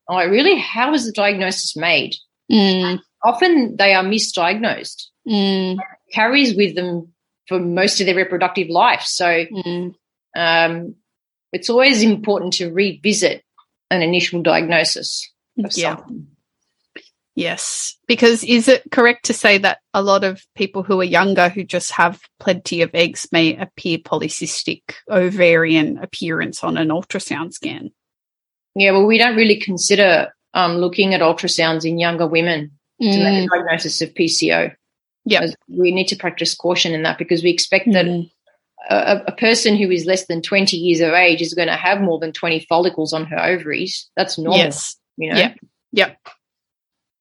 I'm 0.09 0.15
like, 0.15 0.29
really? 0.29 0.57
How 0.59 0.91
was 0.91 1.05
the 1.05 1.11
diagnosis 1.11 1.75
made? 1.75 2.15
Mm, 2.51 2.99
Often 3.23 3.77
they 3.77 3.93
are 3.95 4.03
misdiagnosed, 4.03 5.05
mm, 5.27 5.77
carries 6.13 6.55
with 6.55 6.75
them 6.75 7.11
for 7.47 7.59
most 7.59 7.99
of 7.99 8.05
their 8.05 8.15
reproductive 8.15 8.69
life. 8.69 9.01
So 9.01 9.25
mm. 9.25 9.95
um, 10.37 10.95
it's 11.51 11.69
always 11.69 12.03
important 12.03 12.53
to 12.53 12.71
revisit 12.71 13.43
an 13.89 14.01
initial 14.03 14.41
diagnosis 14.43 15.27
of 15.63 15.71
Yeah. 15.75 15.95
something. 15.95 16.27
Yes, 17.35 17.97
because 18.07 18.45
is 18.45 18.69
it 18.69 18.83
correct 18.91 19.25
to 19.25 19.33
say 19.33 19.57
that 19.57 19.79
a 19.93 20.01
lot 20.01 20.23
of 20.23 20.41
people 20.55 20.83
who 20.83 21.01
are 21.01 21.03
younger 21.05 21.49
who 21.49 21.65
just 21.65 21.91
have 21.91 22.21
plenty 22.39 22.81
of 22.81 22.91
eggs 22.95 23.27
may 23.31 23.57
appear 23.57 23.97
polycystic 23.97 24.81
ovarian 25.09 25.97
appearance 25.97 26.63
on 26.63 26.77
an 26.77 26.87
ultrasound 26.89 27.51
scan? 27.53 27.91
Yeah, 28.73 28.91
well, 28.91 29.05
we 29.05 29.17
don't 29.17 29.35
really 29.35 29.57
consider 29.59 30.33
um, 30.53 30.77
looking 30.77 31.13
at 31.13 31.19
ultrasounds 31.19 31.83
in 31.83 31.99
younger 31.99 32.25
women 32.25 32.71
to 33.01 33.23
make 33.23 33.45
a 33.45 33.47
diagnosis 33.49 34.01
of 34.01 34.13
PCO. 34.13 34.73
Yep. 35.25 35.41
As 35.43 35.55
We 35.67 35.91
need 35.91 36.07
to 36.09 36.15
practice 36.15 36.55
caution 36.55 36.93
in 36.93 37.03
that 37.03 37.17
because 37.17 37.43
we 37.43 37.49
expect 37.49 37.91
that 37.91 38.05
Mm. 38.05 38.31
a, 38.89 39.23
a 39.27 39.31
person 39.33 39.75
who 39.75 39.91
is 39.91 40.05
less 40.05 40.27
than 40.27 40.41
20 40.41 40.77
years 40.77 41.01
of 41.01 41.11
age 41.11 41.41
is 41.41 41.53
going 41.53 41.67
to 41.67 41.75
have 41.75 41.99
more 41.99 42.19
than 42.19 42.31
20 42.31 42.61
follicles 42.69 43.11
on 43.11 43.25
her 43.25 43.39
ovaries. 43.43 44.09
That's 44.15 44.37
normal, 44.37 44.59
Yes. 44.59 44.95
you 45.17 45.31
know. 45.33 45.37
Yep. 45.37 45.59
Yep. 45.91 46.17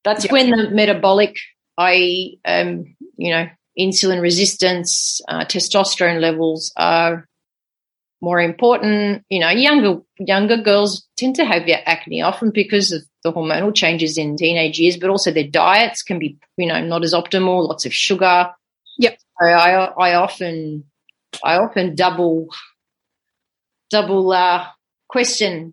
That's 0.05 0.25
Yep. 0.25 0.33
when 0.33 0.51
the 0.51 0.71
metabolic, 0.71 1.37
i.e., 1.79 2.39
um, 2.45 2.95
you 3.17 3.31
know, 3.31 3.49
insulin 3.79 4.21
resistance, 4.21 5.21
uh, 5.29 5.45
testosterone 5.47 6.21
levels 6.21 6.73
are 6.77 7.27
more 8.21 8.41
important. 8.41 9.25
You 9.31 9.41
know, 9.41 9.51
younger 9.51 10.01
younger 10.19 10.57
girls 10.57 11.07
tend 11.17 11.37
to 11.37 11.45
have 11.45 11.67
their 11.67 11.83
acne 11.87 12.23
often 12.23 12.51
because 12.51 12.93
of 12.93 13.03
the 13.23 13.33
hormonal 13.33 13.75
changes 13.75 14.17
in 14.19 14.37
teenage 14.37 14.79
years, 14.79 14.97
but 14.97 15.11
also 15.11 15.31
their 15.31 15.49
diets 15.49 16.03
can 16.03 16.19
be, 16.19 16.39
you 16.57 16.67
know, 16.67 16.81
not 16.85 17.03
as 17.03 17.15
optimal. 17.15 17.67
Lots 17.67 17.87
of 17.87 17.93
sugar. 17.95 18.51
Yep. 18.99 19.19
So 19.41 19.47
I 19.49 19.71
I 19.99 20.15
often 20.15 20.85
I 21.43 21.57
often 21.57 21.95
double 21.95 22.49
double 23.91 24.33
uh, 24.33 24.67
question 25.09 25.73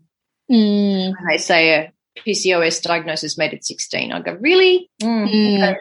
Mm. 0.50 1.14
when 1.14 1.28
they 1.30 1.38
say 1.38 1.76
a 1.76 1.94
PCOS 2.18 2.82
diagnosis 2.82 3.38
made 3.38 3.54
at 3.54 3.64
16. 3.66 4.12
I 4.12 4.22
go, 4.22 4.34
really? 4.34 4.90
Mm, 5.02 5.30
Mm. 5.30 5.76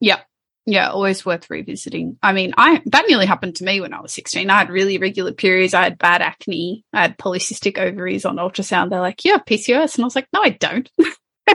Yeah. 0.00 0.20
Yeah, 0.66 0.90
always 0.90 1.24
worth 1.26 1.48
revisiting. 1.50 2.18
I 2.22 2.32
mean, 2.32 2.52
I 2.56 2.80
that 2.86 3.06
nearly 3.08 3.26
happened 3.26 3.56
to 3.56 3.64
me 3.64 3.80
when 3.80 3.92
I 3.94 4.00
was 4.00 4.12
16. 4.12 4.48
I 4.50 4.58
had 4.58 4.68
really 4.70 4.96
irregular 4.96 5.32
periods. 5.32 5.74
I 5.74 5.82
had 5.84 5.98
bad 5.98 6.20
acne. 6.22 6.84
I 6.92 7.00
had 7.02 7.18
polycystic 7.18 7.78
ovaries 7.78 8.24
on 8.24 8.36
ultrasound. 8.36 8.90
They're 8.90 9.00
like, 9.00 9.24
"Yeah, 9.24 9.38
PCOS," 9.38 9.96
and 9.96 10.04
I 10.04 10.06
was 10.06 10.14
like, 10.14 10.28
"No, 10.32 10.42
I 10.42 10.50
don't." 10.50 10.88
I 11.48 11.54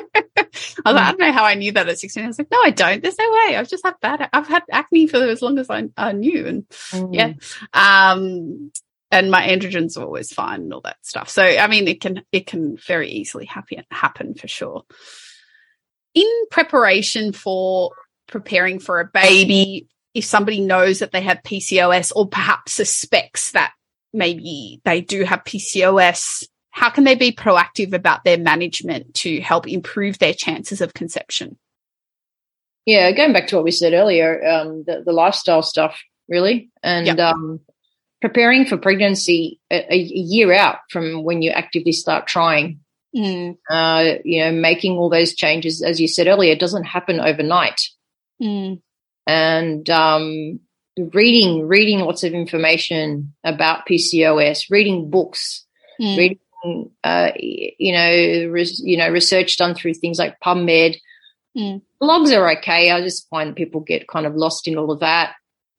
was 0.92 0.96
like, 0.96 0.96
I 1.04 1.10
don't 1.12 1.20
know 1.20 1.32
how 1.32 1.46
I 1.46 1.54
knew 1.54 1.72
that 1.74 1.88
at 1.88 2.00
16. 2.00 2.24
I 2.24 2.28
was 2.28 2.40
like, 2.40 2.52
"No, 2.52 2.60
I 2.62 2.72
don't. 2.72 3.02
There's 3.02 3.18
no 3.18 3.30
way. 3.32 3.56
I've 3.56 3.70
just 3.70 3.86
had 3.86 3.94
bad. 4.02 4.28
I've 4.34 4.48
had 4.48 4.64
acne 4.72 5.08
for 5.08 5.18
as 5.18 5.42
long 5.42 5.60
as 5.60 5.70
I, 5.70 5.84
I 5.96 6.12
knew." 6.12 6.46
And 6.48 6.68
Mm. 6.92 7.14
yeah, 7.14 7.34
um, 7.74 8.72
and 9.12 9.32
my 9.32 9.48
androgens 9.48 9.98
are 9.98 10.04
always 10.04 10.34
fine 10.34 10.62
and 10.62 10.74
all 10.74 10.82
that 10.82 10.98
stuff. 11.02 11.30
So, 11.30 11.44
I 11.44 11.68
mean, 11.68 11.88
it 11.88 12.02
can 12.02 12.24
it 12.32 12.48
can 12.48 12.78
very 12.78 13.10
easily 13.10 13.46
happen 13.46 13.84
happen 13.92 14.34
for 14.36 14.48
sure. 14.48 14.84
In 16.14 16.30
preparation 16.50 17.34
for 17.34 17.92
preparing 18.28 18.80
for 18.80 19.00
a 19.00 19.06
baby, 19.06 19.88
if 20.14 20.26
somebody 20.26 20.62
knows 20.62 21.00
that 21.00 21.12
they 21.12 21.22
have 21.22 21.44
PCOS 21.44 22.12
or 22.16 22.28
perhaps 22.28 22.74
suspects 22.74 23.52
that 23.52 23.74
maybe 24.14 24.82
they 24.86 25.02
do 25.02 25.24
have 25.24 25.44
PCOS, 25.44 26.48
how 26.72 26.90
can 26.90 27.04
they 27.04 27.16
be 27.16 27.32
proactive 27.32 27.94
about 27.94 28.24
their 28.24 28.38
management 28.38 29.14
to 29.16 29.40
help 29.42 29.68
improve 29.68 30.18
their 30.20 30.34
chances 30.34 30.82
of 30.82 30.94
conception? 30.94 31.58
Yeah, 32.86 33.12
going 33.12 33.34
back 33.34 33.48
to 33.48 33.56
what 33.56 33.66
we 33.66 33.72
said 33.72 33.94
earlier, 33.94 34.46
um, 34.46 34.84
the, 34.86 35.04
the 35.06 35.12
lifestyle 35.12 35.64
stuff, 35.64 36.00
really, 36.30 36.70
and 36.84 37.08
Yep. 37.08 37.20
um, 37.20 37.60
preparing 38.26 38.66
for 38.66 38.76
pregnancy 38.76 39.60
a, 39.70 39.94
a 39.94 39.98
year 39.98 40.52
out 40.52 40.80
from 40.90 41.24
when 41.24 41.44
you 41.44 41.52
actively 41.52 41.92
start 41.92 42.26
trying. 42.26 42.80
Mm, 43.16 43.56
Uh, 43.70 44.16
you 44.24 44.40
know, 44.44 44.52
making 44.52 44.98
all 44.98 45.12
those 45.12 45.36
changes, 45.36 45.84
as 45.84 46.02
you 46.02 46.08
said 46.08 46.26
earlier, 46.28 46.56
doesn't 46.56 46.86
happen 46.86 47.20
overnight. 47.20 47.80
mm, 48.42 48.82
And 49.28 49.90
um, 49.92 50.60
reading, 50.98 51.68
reading 51.68 52.00
lots 52.00 52.24
of 52.24 52.34
information 52.34 53.36
about 53.44 53.86
PCOS, 53.86 54.72
reading 54.72 55.12
books, 55.12 55.64
mm, 56.02 56.18
reading, 56.18 56.90
uh, 57.04 57.30
you 57.38 57.94
know, 57.94 58.50
res, 58.50 58.82
you 58.84 58.98
know, 58.98 59.10
research 59.10 59.56
done 59.56 59.76
through 59.76 59.94
things 59.94 60.18
like 60.18 60.40
PubMed. 60.44 60.98
Mm. 61.56 61.84
Blogs 62.02 62.36
are 62.36 62.58
okay. 62.58 62.90
I 62.90 63.02
just 63.02 63.30
find 63.30 63.56
people 63.56 63.82
get 63.82 64.08
kind 64.08 64.26
of 64.26 64.36
lost 64.36 64.68
in 64.68 64.78
all 64.80 64.92
of 64.92 65.02
that. 65.02 65.36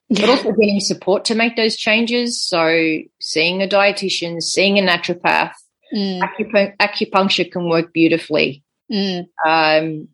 But 0.09 0.29
also 0.29 0.53
getting 0.53 0.81
support 0.81 1.25
to 1.27 1.35
make 1.35 1.57
those 1.57 1.77
changes. 1.77 2.41
So 2.41 2.99
seeing 3.21 3.63
a 3.63 3.67
dietitian, 3.67 4.41
seeing 4.41 4.79
a 4.79 4.83
naturopath, 4.83 5.53
mm, 5.95 6.21
acupu- 6.21 6.77
acupuncture 6.77 7.51
can 7.51 7.69
work 7.69 7.93
beautifully. 7.93 8.63
mm, 8.91 9.27
Um, 9.45 10.09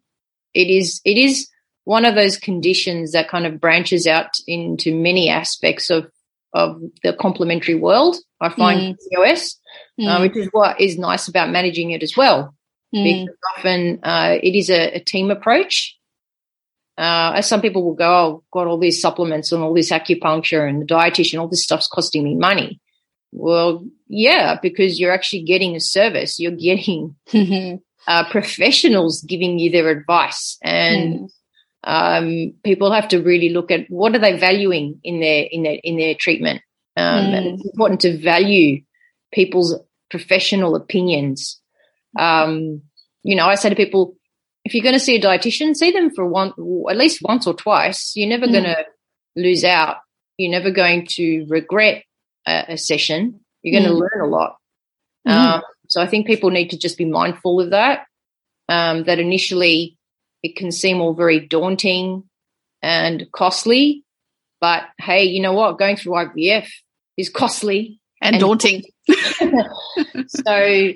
it 0.55 0.69
is 0.69 1.01
it 1.05 1.19
is 1.19 1.49
one 1.85 2.05
of 2.05 2.15
those 2.15 2.39
conditions 2.39 3.13
that 3.13 3.29
kind 3.29 3.47
of 3.47 3.61
branches 3.61 4.07
out 4.07 4.39
into 4.47 4.95
many 4.95 5.29
aspects 5.29 5.91
of 5.91 6.11
of 6.55 6.81
the 7.03 7.13
complementary 7.15 7.75
world. 7.75 8.17
I 8.41 8.49
find 8.51 8.97
PCOS, 8.97 9.57
uh, 10.01 10.19
mm, 10.19 10.21
which 10.21 10.37
is 10.37 10.49
what 10.53 10.81
is 10.81 10.99
nice 10.99 11.29
about 11.29 11.51
managing 11.51 11.91
it 11.93 12.03
as 12.03 12.17
well 12.17 12.55
mm, 12.95 13.05
because 13.05 13.37
often 13.57 14.01
uh, 14.03 14.39
it 14.43 14.55
is 14.55 14.71
a, 14.71 14.97
a 14.97 15.01
team 15.01 15.31
approach. 15.31 15.97
Uh, 17.03 17.33
as 17.39 17.49
some 17.49 17.61
people 17.61 17.83
will 17.85 17.95
go, 18.07 18.11
oh, 18.23 18.45
got 18.53 18.69
all 18.69 18.79
these 18.79 19.01
supplements 19.01 19.51
and 19.51 19.63
all 19.63 19.75
this 19.75 19.91
acupuncture 19.91 20.69
and 20.69 20.81
the 20.83 20.87
dietitian, 20.87 21.41
all 21.41 21.49
this 21.49 21.65
stuff's 21.65 21.89
costing 21.89 22.23
me 22.23 22.35
money. 22.37 22.81
Well, 23.33 23.85
yeah, 24.09 24.59
because 24.63 25.01
you're 25.01 25.13
actually 25.19 25.43
getting 25.43 25.75
a 25.75 25.81
service. 25.81 26.39
You're 26.39 26.53
getting 26.71 27.17
mm, 27.33 27.81
uh, 28.07 28.25
professionals 28.31 29.23
giving 29.23 29.59
you 29.59 29.71
their 29.71 29.89
advice, 29.89 30.59
and 30.63 31.31
um, 31.83 32.55
people 32.63 32.93
have 32.93 33.09
to 33.09 33.19
really 33.23 33.49
look 33.49 33.71
at 33.71 33.87
what 33.89 34.15
are 34.15 34.21
they 34.21 34.39
valuing 34.39 35.01
in 35.03 35.21
their 35.21 35.47
in 35.51 35.63
their 35.65 35.79
in 35.83 35.97
their 35.97 36.15
treatment. 36.15 36.61
Um, 36.97 37.33
And 37.35 37.47
Mm. 37.47 37.55
it's 37.55 37.65
important 37.71 38.01
to 38.03 38.19
value 38.19 38.83
people's 39.33 39.75
professional 40.11 40.77
opinions. 40.77 41.61
Um, 42.19 42.83
you 43.25 43.35
know, 43.35 43.47
I 43.47 43.57
say 43.57 43.71
to 43.71 43.75
people, 43.85 44.15
if 44.65 44.75
you're 44.75 44.83
going 44.83 44.95
to 44.95 45.01
see 45.01 45.17
a 45.17 45.21
dietitian, 45.21 45.75
see 45.75 45.91
them 45.91 46.15
for 46.15 46.27
one, 46.27 46.51
at 46.89 46.97
least 46.97 47.23
once 47.23 47.47
or 47.47 47.55
twice. 47.55 48.13
You're 48.15 48.29
never 48.29 48.47
mm. 48.47 48.53
going 48.53 48.65
to 48.65 48.85
lose 49.37 49.65
out. 49.65 49.97
You're 50.37 50.51
never 50.51 50.71
going 50.71 51.07
to 51.13 51.45
regret 51.49 52.05
a, 52.47 52.73
a 52.73 52.79
session. 52.79 53.41
You're 53.63 53.81
going 53.81 53.91
to 53.91 53.97
mm. 53.97 54.01
learn 54.01 54.25
a 54.25 54.27
lot. 54.29 54.57
Mm. 55.27 55.33
Um, 55.33 55.63
so 55.89 56.01
I 56.01 56.07
think 56.07 56.27
people 56.27 56.51
need 56.51 56.71
to 56.71 56.79
just 56.79 56.97
be 56.97 57.05
mindful 57.05 57.61
of 57.61 57.71
that. 57.71 58.07
Um, 58.69 59.05
that 59.05 59.19
initially 59.19 59.99
it 60.43 60.57
can 60.57 60.73
seem 60.73 61.01
all 61.01 61.15
very 61.15 61.41
daunting 61.41 62.25
and 62.81 63.27
costly, 63.33 64.05
but 64.61 64.85
hey, 64.99 65.25
you 65.25 65.41
know 65.41 65.53
what? 65.53 65.79
Going 65.79 65.97
through 65.97 66.13
IVF 66.13 66.69
is 67.17 67.29
costly 67.29 68.01
and, 68.21 68.37
and 68.37 68.41
daunting. 68.41 68.85
so 70.29 70.93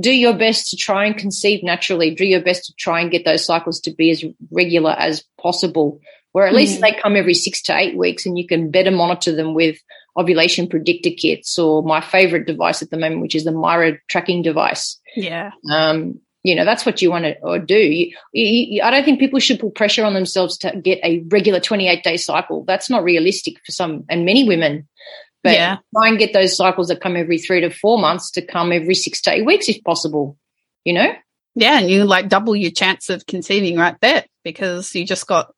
do 0.00 0.12
your 0.12 0.34
best 0.34 0.70
to 0.70 0.76
try 0.76 1.04
and 1.06 1.16
conceive 1.16 1.62
naturally. 1.62 2.14
Do 2.14 2.24
your 2.24 2.42
best 2.42 2.66
to 2.66 2.74
try 2.74 3.00
and 3.00 3.10
get 3.10 3.24
those 3.24 3.44
cycles 3.44 3.80
to 3.80 3.90
be 3.90 4.10
as 4.10 4.24
regular 4.50 4.92
as 4.92 5.24
possible, 5.40 6.00
where 6.32 6.46
at 6.46 6.52
mm. 6.52 6.56
least 6.56 6.80
they 6.80 6.92
come 6.92 7.16
every 7.16 7.34
six 7.34 7.62
to 7.62 7.76
eight 7.76 7.96
weeks 7.96 8.26
and 8.26 8.38
you 8.38 8.46
can 8.46 8.70
better 8.70 8.90
monitor 8.90 9.34
them 9.34 9.54
with 9.54 9.78
ovulation 10.18 10.68
predictor 10.68 11.10
kits 11.10 11.58
or 11.58 11.82
my 11.82 12.00
favorite 12.00 12.46
device 12.46 12.82
at 12.82 12.90
the 12.90 12.98
moment, 12.98 13.22
which 13.22 13.34
is 13.34 13.44
the 13.44 13.52
Mira 13.52 13.98
tracking 14.08 14.42
device. 14.42 15.00
Yeah. 15.16 15.52
Um, 15.70 16.20
you 16.42 16.54
know, 16.54 16.64
that's 16.64 16.86
what 16.86 17.02
you 17.02 17.10
want 17.10 17.24
to 17.24 17.58
do. 17.64 17.76
You, 17.76 18.14
you, 18.32 18.82
I 18.82 18.90
don't 18.90 19.04
think 19.04 19.18
people 19.18 19.40
should 19.40 19.60
put 19.60 19.74
pressure 19.74 20.04
on 20.04 20.14
themselves 20.14 20.56
to 20.58 20.80
get 20.82 20.98
a 21.02 21.20
regular 21.28 21.60
28 21.60 22.02
day 22.02 22.16
cycle. 22.16 22.64
That's 22.64 22.88
not 22.88 23.02
realistic 23.02 23.56
for 23.64 23.72
some 23.72 24.04
and 24.08 24.24
many 24.24 24.46
women. 24.46 24.88
But 25.42 25.54
yeah. 25.54 25.78
try 25.94 26.08
and 26.08 26.18
get 26.18 26.32
those 26.32 26.56
cycles 26.56 26.88
that 26.88 27.00
come 27.00 27.16
every 27.16 27.38
three 27.38 27.60
to 27.60 27.70
four 27.70 27.98
months 27.98 28.32
to 28.32 28.42
come 28.44 28.72
every 28.72 28.94
six 28.94 29.20
to 29.22 29.32
eight 29.32 29.46
weeks 29.46 29.68
if 29.68 29.82
possible, 29.84 30.36
you 30.84 30.92
know? 30.92 31.12
Yeah. 31.54 31.78
And 31.78 31.90
you 31.90 32.04
like 32.04 32.28
double 32.28 32.56
your 32.56 32.72
chance 32.72 33.08
of 33.08 33.26
conceiving 33.26 33.76
right 33.76 33.96
there 34.00 34.24
because 34.44 34.94
you 34.94 35.06
just 35.06 35.26
got 35.26 35.52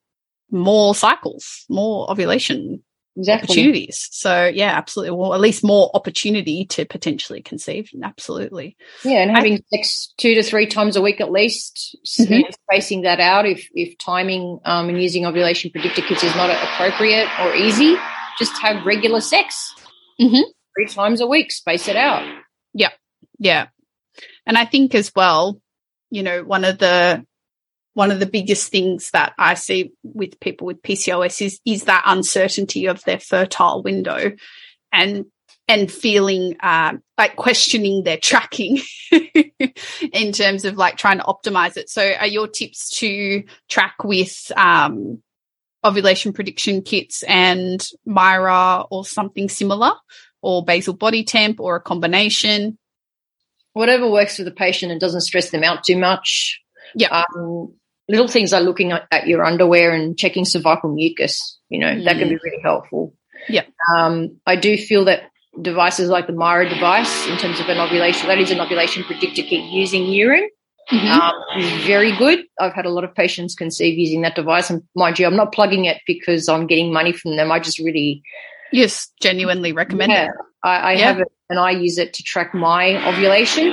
more 0.51 0.95
cycles, 0.95 1.65
more 1.69 2.11
ovulation 2.11 2.83
exactly. 3.17 3.47
opportunities. 3.47 4.09
So 4.11 4.47
yeah, 4.53 4.77
absolutely. 4.77 5.17
Well, 5.17 5.35
at 5.35 5.41
least 5.41 5.65
more 5.65 5.91
opportunity 5.95 6.65
to 6.67 6.85
potentially 6.85 7.43
conceive. 7.43 7.91
Absolutely. 8.03 8.77
Yeah, 9.05 9.23
and 9.23 9.31
having 9.31 9.55
I, 9.55 9.77
sex 9.77 10.13
two 10.17 10.35
to 10.35 10.43
three 10.43 10.67
times 10.67 10.97
a 10.97 11.03
week 11.03 11.21
at 11.21 11.31
least, 11.31 11.97
mm-hmm. 12.07 12.51
spacing 12.69 13.03
that 13.03 13.21
out 13.21 13.47
if 13.47 13.69
if 13.75 13.97
timing 13.99 14.61
um, 14.65 14.89
and 14.89 15.01
using 15.01 15.27
ovulation 15.27 15.71
predictor 15.71 16.03
kits 16.03 16.25
is 16.25 16.35
not 16.35 16.51
appropriate 16.51 17.29
or 17.41 17.55
easy, 17.55 17.97
just 18.39 18.57
have 18.59 18.87
regular 18.87 19.21
sex 19.21 19.75
mm-hmm. 20.21 20.51
three 20.77 20.87
times 20.87 21.21
a 21.21 21.27
week. 21.27 21.53
Space 21.53 21.89
it 21.89 21.97
out. 21.97 22.27
Yeah, 22.73 22.91
yeah. 23.39 23.69
And 24.47 24.57
I 24.59 24.65
think 24.65 24.95
as 24.95 25.13
well, 25.15 25.61
you 26.11 26.23
know, 26.23 26.43
one 26.43 26.65
of 26.65 26.79
the 26.79 27.25
one 27.95 28.11
of 28.11 28.21
the 28.21 28.27
biggest 28.27 28.71
things 28.71 29.11
that 29.11 29.33
I 29.39 29.55
see 29.55 29.93
with 30.03 30.41
people 30.41 30.67
with 30.67 30.83
PCOS 30.83 31.45
is 31.45 31.61
is 31.65 31.85
that 31.85 32.05
uncertainty 32.07 32.87
of 32.87 33.03
their 33.05 33.19
fertile 33.19 33.83
window, 33.83 34.33
and 34.93 35.27
and 35.69 35.91
feeling 35.91 36.57
um, 36.61 37.03
like 37.17 37.37
questioning 37.37 38.03
their 38.03 38.17
tracking 38.17 38.81
in 40.13 40.33
terms 40.33 40.65
of 40.65 40.77
like 40.77 40.97
trying 40.97 41.19
to 41.19 41.25
optimize 41.25 41.77
it. 41.77 41.89
So, 41.89 42.13
are 42.13 42.27
your 42.27 42.49
tips 42.49 42.91
to 42.99 43.45
track 43.69 44.03
with 44.03 44.51
um, 44.57 45.23
ovulation 45.85 46.33
prediction 46.33 46.83
kits 46.83 47.23
and 47.23 47.87
Mira 48.05 48.85
or 48.91 49.05
something 49.05 49.49
similar, 49.49 49.93
or 50.43 50.65
basal 50.65 50.95
body 50.95 51.25
temp, 51.25 51.61
or 51.61 51.77
a 51.77 51.81
combination? 51.81 52.79
Whatever 53.73 54.11
works 54.11 54.37
for 54.37 54.45
the 54.45 54.51
patient 54.51 54.93
and 54.93 55.00
doesn't 55.00 55.21
stress 55.21 55.50
them 55.50 55.63
out 55.63 55.85
too 55.85 55.97
much. 55.97 56.61
Yeah. 56.95 57.25
Um, 57.37 57.75
little 58.09 58.28
things 58.28 58.52
like 58.52 58.65
looking 58.65 58.93
at, 58.93 59.07
at, 59.11 59.26
your 59.26 59.45
underwear 59.45 59.93
and 59.95 60.19
checking 60.19 60.45
cervical 60.45 60.93
mucus, 60.93 61.59
you 61.69 61.78
know, 61.78 61.87
mm. 61.87 62.04
that 62.04 62.19
can 62.19 62.28
be 62.28 62.35
mm. 62.35 62.43
really 62.43 62.63
helpful. 62.63 63.15
Yeah. 63.49 63.65
Um, 63.95 64.41
I 64.45 64.57
do 64.57 64.76
feel 64.76 65.04
that 65.07 65.31
devices 65.61 66.11
like 66.11 66.26
the 66.26 66.33
Myra 66.33 66.69
device, 66.69 67.26
in 67.28 67.37
terms 67.39 67.61
of 67.61 67.69
an 67.69 67.78
ovulation, 67.78 68.28
that 68.28 68.39
is 68.39 68.50
an 68.50 68.61
ovulation 68.61 69.04
predictor 69.04 69.43
kit 69.43 69.65
using 69.65 70.07
urine, 70.07 70.49
mm-hmm. 70.91 71.09
um, 71.09 71.87
very 71.87 72.17
good. 72.17 72.45
I've 72.59 72.73
had 72.73 72.87
a 72.87 72.91
lot 72.91 73.05
of 73.05 73.15
patients 73.15 73.55
conceive 73.55 73.99
using 73.99 74.23
that 74.23 74.35
device. 74.35 74.71
And 74.71 74.83
mind 74.95 75.19
you, 75.19 75.26
I'm 75.26 75.37
not 75.37 75.53
plugging 75.53 75.85
it 75.87 76.00
because 76.07 76.49
I'm 76.49 76.67
getting 76.67 76.93
money 76.93 77.13
from 77.13 77.37
them. 77.37 77.50
I 77.53 77.61
just 77.61 77.79
really. 77.79 78.23
Yes, 78.73 79.11
genuinely 79.21 79.73
recommend 79.73 80.13
yeah, 80.13 80.26
it. 80.26 80.31
I, 80.63 80.76
I 80.76 80.93
yeah. 80.93 80.99
have 81.07 81.21
it 81.21 81.33
and 81.49 81.59
I 81.59 81.73
use 81.73 81.99
it 81.99 82.15
to 82.15 82.23
track 82.23 82.55
my 82.55 83.05
ovulation. 83.09 83.67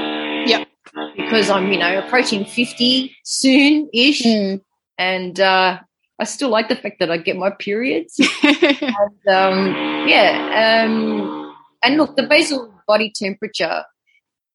Yep 0.47 0.67
because 1.15 1.49
I'm, 1.49 1.71
you 1.71 1.80
know, 1.80 1.99
approaching 1.99 2.45
50 2.45 3.15
soon 3.23 3.89
ish. 3.93 4.23
Mm. 4.23 4.62
And, 4.97 5.39
uh, 5.39 5.80
I 6.19 6.23
still 6.23 6.49
like 6.49 6.69
the 6.69 6.75
fact 6.75 6.99
that 6.99 7.12
I 7.12 7.17
get 7.17 7.38
my 7.38 7.51
periods. 7.51 8.19
and, 8.43 9.27
um, 9.27 10.08
yeah. 10.08 10.86
Um, 10.86 11.56
and 11.84 11.97
look, 11.97 12.15
the 12.15 12.23
basal 12.23 12.73
body 12.88 13.12
temperature, 13.13 13.84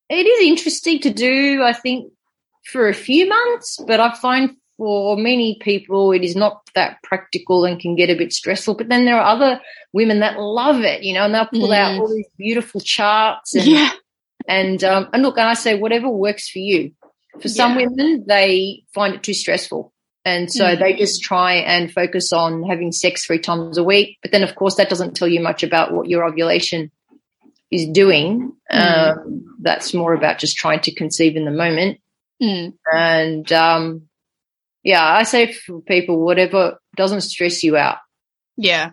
it 0.09 0.27
is 0.27 0.49
interesting 0.49 0.99
to 1.01 1.13
do, 1.13 1.63
I 1.63 1.73
think, 1.73 2.13
for 2.65 2.89
a 2.89 2.95
few 2.95 3.29
months, 3.29 3.79
but 3.87 4.01
I 4.01 4.15
find 4.15 4.57
for 4.77 5.17
many 5.17 5.59
people 5.61 6.13
it 6.13 6.23
is 6.23 6.35
not 6.35 6.69
that 6.75 7.03
practical 7.03 7.65
and 7.65 7.79
can 7.79 7.95
get 7.95 8.11
a 8.11 8.17
bit 8.17 8.33
stressful. 8.33 8.75
But 8.75 8.89
then 8.89 9.05
there 9.05 9.21
are 9.21 9.35
other 9.35 9.61
women 9.93 10.21
that 10.21 10.39
love 10.39 10.81
it, 10.81 11.03
you 11.03 11.15
know, 11.15 11.25
and 11.25 11.35
they'll 11.35 11.47
pull 11.47 11.69
mm. 11.69 11.77
out 11.77 12.01
all 12.01 12.09
these 12.09 12.29
beautiful 12.39 12.81
charts 12.81 13.55
and 13.55 13.67
yeah. 13.67 13.91
And 14.49 14.83
um, 14.83 15.09
and 15.13 15.23
look, 15.23 15.39
and 15.39 15.49
I 15.49 15.55
say 15.55 15.79
whatever 15.79 16.09
works 16.09 16.49
for 16.49 16.59
you. 16.59 16.93
For 17.41 17.49
some 17.49 17.79
yeah. 17.79 17.87
women, 17.87 18.25
they 18.27 18.85
find 18.93 19.15
it 19.15 19.23
too 19.23 19.35
stressful. 19.35 19.93
And 20.25 20.53
so 20.53 20.65
mm 20.65 20.79
they 20.79 20.95
just 20.95 21.23
try 21.23 21.55
and 21.55 21.93
focus 21.93 22.33
on 22.33 22.63
having 22.63 22.93
sex 22.93 23.25
three 23.25 23.39
times 23.39 23.79
a 23.79 23.85
week. 23.85 24.19
But 24.23 24.31
then, 24.31 24.43
of 24.43 24.55
course, 24.55 24.77
that 24.77 24.89
doesn't 24.89 25.15
tell 25.15 25.29
you 25.29 25.41
much 25.41 25.63
about 25.63 25.93
what 25.93 26.09
your 26.09 26.25
ovulation 26.25 26.91
is 27.71 27.87
doing. 27.87 28.53
mm 28.73 29.17
Um, 29.17 29.57
that's 29.61 29.95
more 29.95 30.13
about 30.13 30.39
just 30.39 30.57
trying 30.57 30.81
to 30.81 30.95
conceive 30.95 31.37
in 31.37 31.45
the 31.45 31.51
moment. 31.53 32.01
Mm. 32.43 32.75
And 32.93 33.53
um, 33.53 34.09
yeah, 34.83 35.05
I 35.05 35.23
say 35.23 35.53
for 35.53 35.81
people, 35.81 36.25
whatever 36.25 36.79
doesn't 36.97 37.21
stress 37.23 37.63
you 37.63 37.77
out. 37.77 37.99
Yeah, 38.57 38.91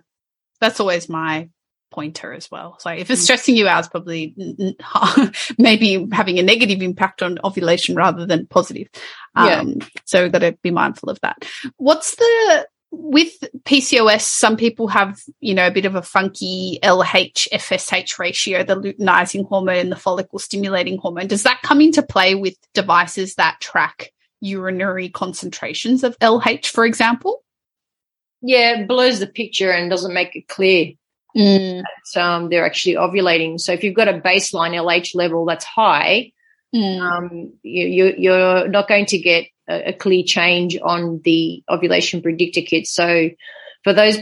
that's 0.62 0.80
always 0.80 1.10
my 1.10 1.50
pointer 1.92 2.32
as 2.34 2.50
well. 2.52 2.78
So 2.80 2.92
if 2.92 3.10
it's 3.10 3.22
mm. 3.22 3.24
stressing 3.24 3.56
you 3.56 3.68
out, 3.68 3.80
it's 3.80 3.88
probably 3.88 4.36
maybe 5.58 6.08
having 6.12 6.40
a 6.40 6.44
negative 6.44 6.82
impact 6.82 7.24
on 7.24 7.40
ovulation 7.44 7.96
rather 7.96 8.26
than 8.26 8.48
positive. 8.48 8.88
Yeah. 9.36 9.62
Um, 9.62 9.80
so 10.06 10.24
we've 10.24 10.32
got 10.32 10.40
to 10.40 10.58
be 10.62 10.72
mindful 10.72 11.10
of 11.10 11.20
that. 11.22 11.44
What's 11.78 12.16
the 12.16 12.68
with 12.92 13.34
PCOS, 13.64 14.22
some 14.22 14.58
people 14.58 14.88
have, 14.88 15.22
you 15.40 15.54
know, 15.54 15.68
a 15.68 15.72
bit 15.72 15.86
of 15.86 15.96
a 15.96 16.02
funky 16.02 16.80
LH 16.82 17.48
FSH 17.54 18.18
ratio, 18.18 18.64
the 18.64 18.76
luteinizing 18.76 19.48
hormone 19.48 19.78
and 19.78 19.92
the 19.92 19.96
follicle 19.96 20.40
stimulating 20.40 20.98
hormone. 20.98 21.28
Does 21.28 21.44
that 21.44 21.62
come 21.62 21.82
into 21.82 22.02
play 22.02 22.36
with 22.36 22.56
devices 22.74 23.36
that 23.36 23.60
track 23.60 24.12
urinary 24.42 25.10
concentrations 25.10 26.04
of 26.04 26.18
LH, 26.20 26.68
for 26.68 26.86
example? 26.86 27.44
Yeah, 28.42 28.80
it 28.80 28.88
blurs 28.88 29.20
the 29.20 29.28
picture 29.28 29.72
and 29.72 29.90
doesn't 29.90 30.14
make 30.14 30.36
it 30.36 30.48
clear 30.48 30.94
mm. 31.36 31.84
that 32.14 32.22
um, 32.22 32.50
they're 32.50 32.66
actually 32.66 32.96
ovulating. 32.96 33.60
So 33.60 33.74
if 33.74 33.84
you've 33.84 33.96
got 33.96 34.08
a 34.08 34.14
baseline 34.14 34.74
LH 34.74 35.14
level 35.14 35.46
that's 35.46 35.66
high, 35.66 36.32
mm. 36.74 37.00
um, 37.02 37.54
you, 37.64 38.14
you, 38.18 38.34
are 38.34 38.68
not 38.68 38.88
going 38.88 39.06
to 39.08 39.20
get 39.20 39.48
a, 39.70 39.90
a, 39.90 39.94
clear 39.94 40.24
change 40.24 40.78
on 40.82 41.22
the 41.24 41.64
ovulation 41.70 42.22
predictor 42.22 42.62
kit. 42.62 42.88
So 42.88 43.30
for 43.84 43.94
those 43.94 44.18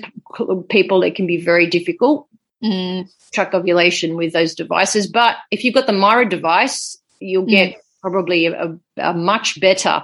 people, 0.69 1.03
it 1.03 1.15
can 1.15 1.27
be 1.27 1.41
very 1.41 1.67
difficult 1.67 2.27
mm. 2.63 3.09
track 3.31 3.53
ovulation 3.53 4.15
with 4.15 4.33
those 4.33 4.55
devices. 4.55 5.07
But 5.07 5.37
if 5.51 5.63
you've 5.63 5.73
got 5.73 5.87
the 5.87 5.93
Mira 5.93 6.27
device, 6.27 6.97
you'll 7.19 7.45
get 7.45 7.73
mm. 7.73 7.79
probably 8.01 8.47
a, 8.47 8.77
a 8.97 9.13
much 9.13 9.59
better 9.59 10.03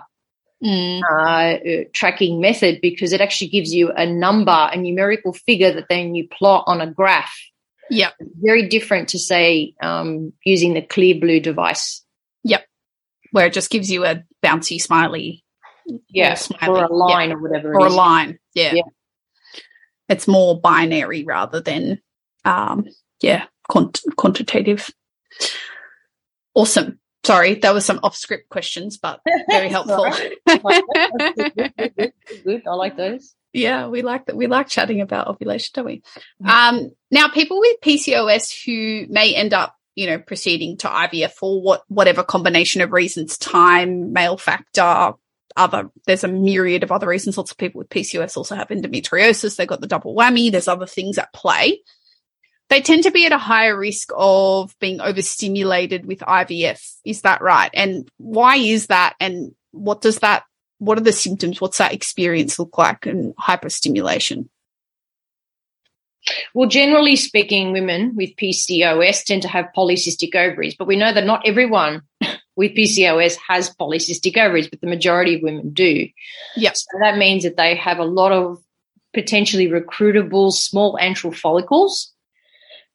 mm. 0.63 1.01
uh, 1.03 1.85
tracking 1.93 2.41
method 2.41 2.79
because 2.81 3.13
it 3.13 3.21
actually 3.21 3.49
gives 3.49 3.73
you 3.73 3.91
a 3.91 4.05
number, 4.05 4.69
a 4.71 4.77
numerical 4.77 5.33
figure 5.33 5.73
that 5.73 5.87
then 5.89 6.15
you 6.15 6.27
plot 6.27 6.63
on 6.67 6.81
a 6.81 6.91
graph. 6.91 7.35
Yeah. 7.89 8.11
Very 8.19 8.67
different 8.69 9.09
to 9.09 9.19
say 9.19 9.75
um, 9.81 10.33
using 10.43 10.73
the 10.73 10.81
Clearblue 10.81 11.43
device. 11.43 12.03
Yep. 12.43 12.65
Where 13.33 13.47
it 13.47 13.53
just 13.53 13.71
gives 13.71 13.89
you 13.89 14.05
a 14.05 14.23
bouncy 14.43 14.79
smiley. 14.79 15.43
Yeah. 16.07 16.35
Smiley. 16.35 16.81
Or 16.81 16.85
a 16.85 16.93
line 16.93 17.29
yeah. 17.29 17.35
or 17.35 17.41
whatever. 17.41 17.73
Or 17.73 17.87
a 17.87 17.89
line. 17.89 18.37
Yeah. 18.53 18.73
yeah. 18.75 18.83
It's 20.07 20.27
more 20.27 20.61
binary 20.61 21.23
rather 21.23 21.59
than, 21.59 21.99
um, 22.45 22.85
yeah, 23.21 23.45
quant- 23.67 24.01
quantitative. 24.15 24.91
Awesome. 26.53 26.99
Sorry, 27.25 27.55
that 27.55 27.73
was 27.73 27.85
some 27.85 28.01
off 28.03 28.15
script 28.15 28.49
questions, 28.49 28.97
but 28.97 29.21
very 29.49 29.69
helpful. 29.77 30.05
good, 30.45 32.13
good, 32.43 32.63
I 32.67 32.73
like 32.75 32.97
those. 32.97 33.33
Yeah, 33.51 33.87
we 33.87 34.03
like 34.03 34.27
that. 34.27 34.35
We 34.35 34.45
like 34.45 34.67
chatting 34.67 35.01
about 35.01 35.27
ovulation, 35.27 35.71
don't 35.73 35.85
we? 35.85 36.03
Um, 36.45 36.91
now, 37.09 37.29
people 37.29 37.59
with 37.59 37.81
PCOS 37.81 38.53
who 38.65 39.11
may 39.11 39.33
end 39.33 39.53
up 39.53 39.75
you 39.95 40.07
know, 40.07 40.19
proceeding 40.19 40.77
to 40.77 40.87
IVF 40.87 41.31
for 41.31 41.61
what, 41.61 41.83
whatever 41.87 42.23
combination 42.23 42.81
of 42.81 42.91
reasons, 42.91 43.37
time, 43.37 44.13
male 44.13 44.37
factor, 44.37 45.13
other, 45.55 45.89
there's 46.07 46.23
a 46.23 46.27
myriad 46.27 46.83
of 46.83 46.91
other 46.91 47.07
reasons. 47.07 47.37
Lots 47.37 47.51
of 47.51 47.57
people 47.57 47.79
with 47.79 47.89
PCOS 47.89 48.37
also 48.37 48.55
have 48.55 48.69
endometriosis. 48.69 49.55
They've 49.55 49.67
got 49.67 49.81
the 49.81 49.87
double 49.87 50.15
whammy. 50.15 50.51
There's 50.51 50.67
other 50.67 50.87
things 50.87 51.17
at 51.17 51.33
play. 51.33 51.81
They 52.69 52.81
tend 52.81 53.03
to 53.03 53.11
be 53.11 53.25
at 53.25 53.31
a 53.31 53.37
higher 53.37 53.77
risk 53.77 54.09
of 54.15 54.73
being 54.79 54.99
overstimulated 54.99 56.05
with 56.05 56.19
IVF. 56.19 56.95
Is 57.05 57.21
that 57.21 57.41
right? 57.41 57.69
And 57.73 58.09
why 58.17 58.55
is 58.55 58.87
that? 58.87 59.15
And 59.19 59.53
what 59.71 60.01
does 60.01 60.19
that, 60.19 60.43
what 60.79 60.97
are 60.97 61.01
the 61.01 61.11
symptoms? 61.11 61.61
What's 61.61 61.77
that 61.77 61.93
experience 61.93 62.57
look 62.57 62.77
like 62.77 63.05
in 63.05 63.33
hyperstimulation? 63.33 64.49
Well, 66.53 66.69
generally 66.69 67.15
speaking, 67.15 67.73
women 67.73 68.15
with 68.15 68.35
PCOS 68.35 69.23
tend 69.25 69.41
to 69.41 69.47
have 69.47 69.69
polycystic 69.75 70.35
ovaries, 70.35 70.75
but 70.75 70.87
we 70.87 70.95
know 70.95 71.13
that 71.13 71.25
not 71.25 71.45
everyone 71.45 72.01
with 72.55 72.75
PCOS 72.75 73.37
has 73.47 73.75
polycystic 73.75 74.37
ovaries, 74.37 74.67
but 74.67 74.81
the 74.81 74.87
majority 74.87 75.35
of 75.35 75.41
women 75.41 75.71
do. 75.73 76.07
Yes. 76.55 76.85
So 76.89 76.99
that 77.01 77.17
means 77.17 77.43
that 77.43 77.57
they 77.57 77.75
have 77.75 77.99
a 77.99 78.05
lot 78.05 78.31
of 78.31 78.63
potentially 79.13 79.67
recruitable 79.67 80.51
small 80.51 80.97
antral 81.01 81.35
follicles. 81.35 82.11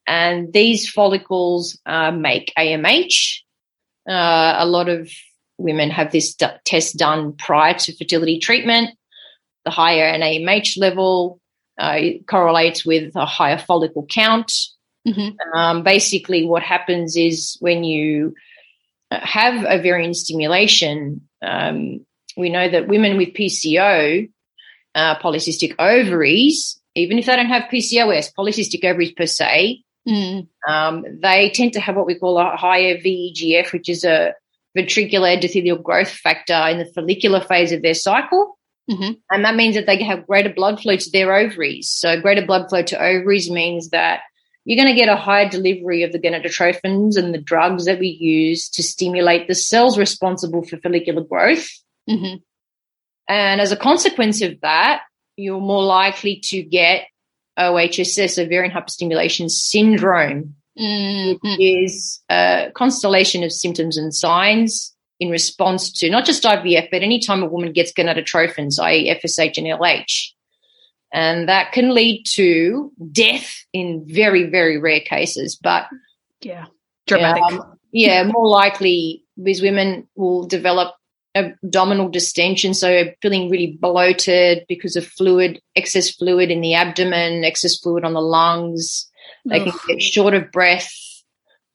And 0.07 0.53
these 0.53 0.89
follicles 0.89 1.79
uh, 1.85 2.11
make 2.11 2.53
AMH. 2.59 3.41
Uh, 4.09 4.55
a 4.59 4.67
lot 4.67 4.89
of 4.89 5.11
women 5.59 5.91
have 5.91 6.13
this 6.13 6.35
d- 6.35 6.47
test 6.65 6.97
done 6.97 7.35
prior 7.35 7.75
to 7.75 7.97
fertility 7.97 8.39
treatment. 8.39 8.97
The 9.65 9.71
higher 9.71 10.07
an 10.07 10.23
AMH 10.23 10.79
level 10.79 11.41
uh, 11.79 12.01
correlates 12.27 12.85
with 12.85 13.15
a 13.17 13.27
higher 13.27 13.59
follicle 13.59 14.07
count. 14.09 14.53
Mm-hmm. 15.07 15.59
Um, 15.59 15.83
basically, 15.83 16.45
what 16.45 16.63
happens 16.63 17.17
is 17.17 17.57
when 17.61 17.85
you 17.85 18.35
have 19.11 19.65
ovarian 19.65 20.15
stimulation, 20.15 21.29
um, 21.43 22.05
we 22.37 22.51
know 22.51 22.69
that 22.69 22.89
women 22.89 23.17
with 23.17 23.35
PCO, 23.35 24.29
uh, 24.95 25.19
polycystic 25.19 25.75
ovaries, 25.79 26.81
even 26.95 27.19
if 27.19 27.27
they 27.27 27.37
don't 27.37 27.47
have 27.47 27.71
PCOS, 27.71 28.33
polycystic 28.37 28.85
ovaries 28.85 29.13
per 29.13 29.27
se, 29.27 29.83
mm. 30.07 30.47
um, 30.69 31.05
they 31.21 31.51
tend 31.51 31.73
to 31.75 31.81
have 31.81 31.97
what 31.97 32.07
we 32.07 32.19
call 32.19 32.39
a 32.39 32.57
higher 32.57 32.99
VEGF, 32.99 33.73
which 33.73 33.89
is 33.89 34.05
a 34.05 34.35
ventricular 34.77 35.37
endothelial 35.37 35.83
growth 35.83 36.11
factor 36.11 36.67
in 36.69 36.79
the 36.79 36.87
follicular 36.87 37.41
phase 37.41 37.73
of 37.73 37.83
their 37.83 37.95
cycle. 37.95 38.58
Mm-hmm. 38.91 39.13
And 39.31 39.45
that 39.45 39.55
means 39.55 39.75
that 39.75 39.87
they 39.87 40.03
have 40.03 40.27
greater 40.27 40.53
blood 40.53 40.81
flow 40.81 40.97
to 40.97 41.11
their 41.11 41.35
ovaries. 41.35 41.91
So, 41.91 42.21
greater 42.21 42.45
blood 42.45 42.69
flow 42.69 42.83
to 42.83 42.99
ovaries 42.99 43.51
means 43.51 43.91
that 43.91 44.21
you're 44.65 44.83
going 44.83 44.95
to 44.95 44.99
get 44.99 45.09
a 45.09 45.17
higher 45.17 45.49
delivery 45.49 46.03
of 46.03 46.13
the 46.13 46.19
gonadotrophins 46.19 47.17
and 47.17 47.35
the 47.35 47.41
drugs 47.41 47.85
that 47.87 47.99
we 47.99 48.09
use 48.09 48.69
to 48.71 48.83
stimulate 48.83 49.49
the 49.49 49.55
cells 49.55 49.99
responsible 49.99 50.63
for 50.63 50.79
follicular 50.79 51.23
growth. 51.23 51.69
Mm-hmm. 52.09 52.37
And 53.29 53.61
as 53.61 53.73
a 53.73 53.77
consequence 53.77 54.41
of 54.43 54.61
that, 54.63 55.03
you're 55.37 55.61
more 55.61 55.85
likely 55.85 56.41
to 56.45 56.63
get 56.63 57.07
OHSS, 57.59 58.43
ovarian 58.43 58.73
hyperstimulation 58.73 59.51
syndrome, 59.51 60.55
mm-hmm. 60.79 61.33
which 61.43 61.61
is 61.61 62.21
a 62.31 62.71
constellation 62.75 63.45
of 63.45 63.53
symptoms 63.53 63.97
and 63.97 64.15
signs 64.15 64.95
in 65.21 65.31
response 65.31 65.91
to 65.93 66.11
not 66.11 66.25
just 66.25 66.45
IVF, 66.45 66.89
but 66.91 67.03
any 67.03 67.21
time 67.21 67.43
a 67.43 67.47
woman 67.47 67.73
gets 67.73 67.93
gonadotrophins, 67.93 68.79
i.e., 68.81 69.15
FSH 69.23 69.59
and 69.59 69.67
LH. 69.67 70.33
And 71.13 71.49
that 71.49 71.73
can 71.73 71.95
lead 71.95 72.25
to 72.35 72.93
death 73.13 73.65
in 73.73 74.05
very, 74.07 74.45
very 74.45 74.79
rare 74.79 75.01
cases. 75.01 75.57
But 75.57 75.87
yeah, 76.43 76.67
dramatic. 77.07 77.43
Um, 77.43 77.79
yeah, 77.93 78.23
more 78.25 78.47
likely 78.47 79.25
these 79.37 79.63
women 79.63 80.07
will 80.15 80.47
develop 80.47 80.95
abdominal 81.35 82.09
distension, 82.09 82.75
so 82.75 83.05
feeling 83.23 83.49
really 83.49 83.79
bloated 83.81 84.65
because 84.69 84.97
of 84.97 85.07
fluid, 85.07 85.61
excess 85.77 86.11
fluid 86.11 86.51
in 86.51 86.61
the 86.61 86.75
abdomen, 86.75 87.45
excess 87.45 87.79
fluid 87.79 88.05
on 88.05 88.13
the 88.13 88.21
lungs. 88.21 89.09
They 89.47 89.61
Ugh. 89.61 89.69
can 89.69 89.97
get 89.97 90.03
short 90.03 90.35
of 90.35 90.51
breath. 90.51 90.93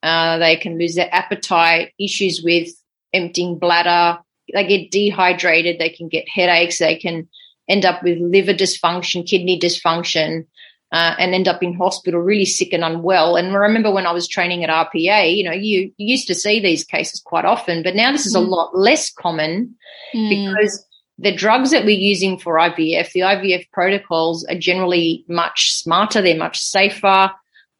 Uh, 0.04 0.38
they 0.38 0.58
can 0.58 0.78
lose 0.78 0.96
their 0.96 1.10
appetite, 1.14 1.94
issues 2.00 2.42
with 2.44 2.70
emptying 3.13 3.58
bladder. 3.60 4.19
They 4.54 4.67
get 4.67 4.91
dehydrated. 4.91 5.80
They 5.80 5.89
can 5.89 6.10
get 6.10 6.28
headaches. 6.28 6.80
They 6.80 6.97
can 6.97 7.30
end 7.67 7.86
up 7.86 8.04
with 8.04 8.19
liver 8.19 8.54
dysfunction, 8.54 9.28
kidney 9.28 9.60
dysfunction, 9.60 10.45
uh, 10.91 11.15
and 11.17 11.34
end 11.34 11.47
up 11.47 11.63
in 11.63 11.73
hospital 11.73 12.19
really 12.21 12.45
sick 12.45 12.71
and 12.71 12.84
unwell. 12.84 13.36
And 13.36 13.47
I 13.47 13.56
remember 13.56 13.91
when 13.91 14.06
I 14.06 14.12
was 14.12 14.28
training 14.28 14.63
at 14.63 14.69
RPA, 14.69 15.36
you 15.36 15.43
know, 15.43 15.52
you, 15.52 15.91
you 15.97 16.08
used 16.08 16.28
to 16.28 16.36
see 16.36 16.60
these 16.60 16.84
cases 16.84 17.19
quite 17.19 17.45
often, 17.45 17.84
but 17.84 17.95
now 17.95 18.12
this 18.12 18.26
is 18.26 18.36
mm. 18.36 18.39
a 18.39 18.41
lot 18.41 18.78
less 18.78 19.12
common 19.12 19.76
mm. 20.13 20.30
because 20.30 20.86
the 21.17 21.36
drugs 21.36 21.71
that 21.71 21.86
we're 21.86 21.97
using 21.97 22.38
for 22.38 22.56
IVF, 22.56 23.12
the 23.12 23.21
IVF 23.21 23.69
protocols 23.71 24.45
are 24.45 24.58
generally 24.58 25.26
much 25.28 25.73
smarter, 25.73 26.21
they're 26.21 26.38
much 26.38 26.60
safer. 26.60 27.32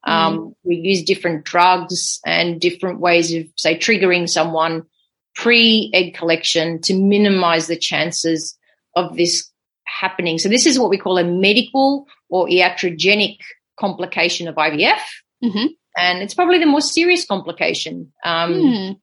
Um, 0.05 0.37
mm. 0.37 0.55
We 0.63 0.77
use 0.77 1.03
different 1.03 1.45
drugs 1.45 2.19
and 2.25 2.59
different 2.59 2.99
ways 2.99 3.33
of, 3.33 3.45
say, 3.57 3.77
triggering 3.77 4.27
someone 4.27 4.83
pre 5.35 5.89
egg 5.93 6.15
collection 6.15 6.81
to 6.81 6.93
minimize 6.93 7.67
the 7.67 7.77
chances 7.77 8.57
of 8.95 9.15
this 9.15 9.49
happening. 9.85 10.37
So 10.37 10.49
this 10.49 10.65
is 10.65 10.79
what 10.79 10.89
we 10.89 10.97
call 10.97 11.17
a 11.17 11.23
medical 11.23 12.07
or 12.29 12.47
iatrogenic 12.47 13.37
complication 13.79 14.47
of 14.47 14.55
IVF. 14.55 14.99
Mm-hmm. 15.43 15.65
And 15.97 16.23
it's 16.23 16.33
probably 16.33 16.59
the 16.59 16.65
most 16.65 16.93
serious 16.93 17.25
complication. 17.25 18.11
Um, 18.23 18.53
mm. 18.53 18.99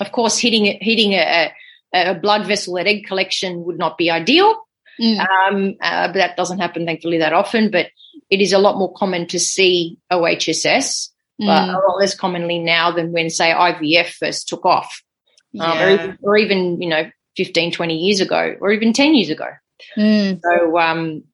Of 0.00 0.12
course, 0.12 0.38
hitting 0.38 0.78
hitting 0.80 1.12
a, 1.12 1.52
a, 1.94 2.14
blood 2.14 2.46
vessel 2.46 2.78
at 2.78 2.86
egg 2.86 3.06
collection 3.06 3.64
would 3.64 3.78
not 3.78 3.98
be 3.98 4.10
ideal, 4.10 4.56
mm. 5.00 5.18
um, 5.18 5.74
uh, 5.80 6.08
but 6.08 6.14
that 6.14 6.36
doesn't 6.36 6.58
happen 6.58 6.84
thankfully 6.86 7.18
that 7.18 7.32
often. 7.32 7.70
But 7.70 7.88
it 8.30 8.40
is 8.40 8.52
a 8.52 8.58
lot 8.58 8.78
more 8.78 8.92
common 8.92 9.26
to 9.28 9.38
see 9.38 9.98
OHSS, 10.12 11.10
mm. 11.40 11.46
but 11.46 11.68
a 11.68 11.72
lot 11.72 11.98
less 11.98 12.14
commonly 12.14 12.58
now 12.58 12.90
than 12.90 13.12
when, 13.12 13.30
say, 13.30 13.52
IVF 13.52 14.08
first 14.08 14.48
took 14.48 14.64
off, 14.64 15.02
yeah. 15.56 15.72
um, 15.72 15.78
or, 15.78 15.90
even, 15.90 16.18
or 16.22 16.36
even 16.36 16.82
you 16.82 16.88
know 16.88 17.10
15, 17.36 17.72
20 17.72 17.96
years 17.96 18.20
ago, 18.20 18.56
or 18.60 18.72
even 18.72 18.92
10 18.92 19.14
years 19.14 19.30
ago. 19.30 19.48
Mm. 19.96 20.40
So, 20.42 20.78
um, 20.78 21.24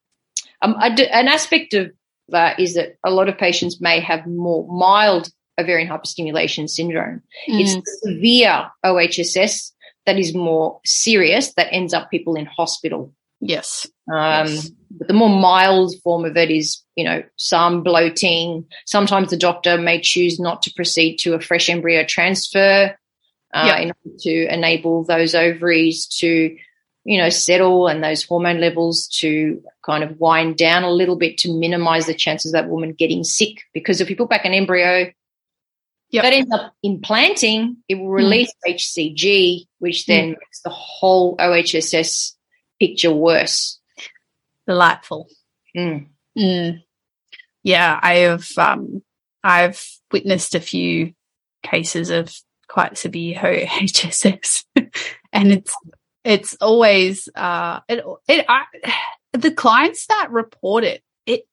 um, 0.62 0.76
an 0.80 1.28
aspect 1.28 1.74
of 1.74 1.92
that 2.28 2.58
is 2.58 2.74
that 2.74 2.96
a 3.04 3.10
lot 3.10 3.28
of 3.28 3.38
patients 3.38 3.80
may 3.80 4.00
have 4.00 4.26
more 4.26 4.66
mild 4.68 5.30
ovarian 5.60 5.88
hyperstimulation 5.88 6.68
syndrome. 6.68 7.22
Mm. 7.48 7.60
It's 7.60 8.02
severe 8.02 8.70
OHSS 8.84 9.72
that 10.06 10.18
is 10.18 10.34
more 10.34 10.80
serious 10.84 11.54
that 11.54 11.72
ends 11.72 11.94
up 11.94 12.10
people 12.10 12.34
in 12.34 12.46
hospital. 12.46 13.12
Yes. 13.40 13.86
Um, 14.12 14.46
yes. 14.46 14.70
But 14.90 15.08
the 15.08 15.14
more 15.14 15.28
mild 15.28 15.94
form 16.02 16.24
of 16.24 16.36
it 16.36 16.50
is, 16.50 16.82
you 16.96 17.04
know, 17.04 17.22
some 17.36 17.82
bloating. 17.82 18.64
Sometimes 18.86 19.30
the 19.30 19.36
doctor 19.36 19.78
may 19.78 20.00
choose 20.00 20.38
not 20.38 20.62
to 20.62 20.72
proceed 20.74 21.16
to 21.18 21.34
a 21.34 21.40
fresh 21.40 21.68
embryo 21.68 22.04
transfer 22.04 22.96
uh, 23.52 23.64
yep. 23.66 23.80
in 23.80 23.92
order 24.04 24.18
to 24.20 24.54
enable 24.54 25.04
those 25.04 25.34
ovaries 25.34 26.06
to 26.06 26.56
you 27.04 27.18
know, 27.18 27.28
settle 27.28 27.88
and 27.88 28.02
those 28.02 28.22
hormone 28.22 28.60
levels 28.60 29.08
to 29.08 29.62
kind 29.84 30.04
of 30.04 30.20
wind 30.20 30.56
down 30.56 30.84
a 30.84 30.90
little 30.90 31.16
bit 31.16 31.38
to 31.38 31.52
minimize 31.52 32.06
the 32.06 32.14
chances 32.14 32.52
of 32.52 32.60
that 32.60 32.70
woman 32.70 32.92
getting 32.92 33.24
sick. 33.24 33.62
Because 33.74 34.00
if 34.00 34.08
you 34.08 34.16
put 34.16 34.28
back 34.28 34.44
an 34.44 34.52
embryo, 34.52 35.10
yep. 36.10 36.22
that 36.22 36.32
ends 36.32 36.52
up 36.52 36.72
implanting, 36.82 37.78
it 37.88 37.96
will 37.96 38.10
release 38.10 38.52
mm. 38.66 38.74
HCG, 38.74 39.66
which 39.78 40.06
then 40.06 40.26
mm. 40.26 40.38
makes 40.38 40.62
the 40.62 40.70
whole 40.70 41.36
OHSS 41.38 42.34
picture 42.78 43.12
worse. 43.12 43.80
Delightful. 44.68 45.28
Mm. 45.76 46.82
Yeah, 47.64 47.98
I 48.00 48.14
have 48.14 48.48
um, 48.58 49.02
I've 49.42 49.84
witnessed 50.12 50.54
a 50.54 50.60
few 50.60 51.14
cases 51.64 52.10
of 52.10 52.32
quite 52.72 52.96
severe 52.96 53.36
HSS, 53.36 54.64
and 55.32 55.52
it's 55.52 55.76
it's 56.24 56.56
always 56.60 57.28
uh 57.34 57.80
it 57.88 58.02
it 58.26 58.46
I, 58.48 58.64
the 59.32 59.50
clients 59.50 60.06
that 60.06 60.30
report 60.30 60.84
it 60.84 61.02
it 61.26 61.46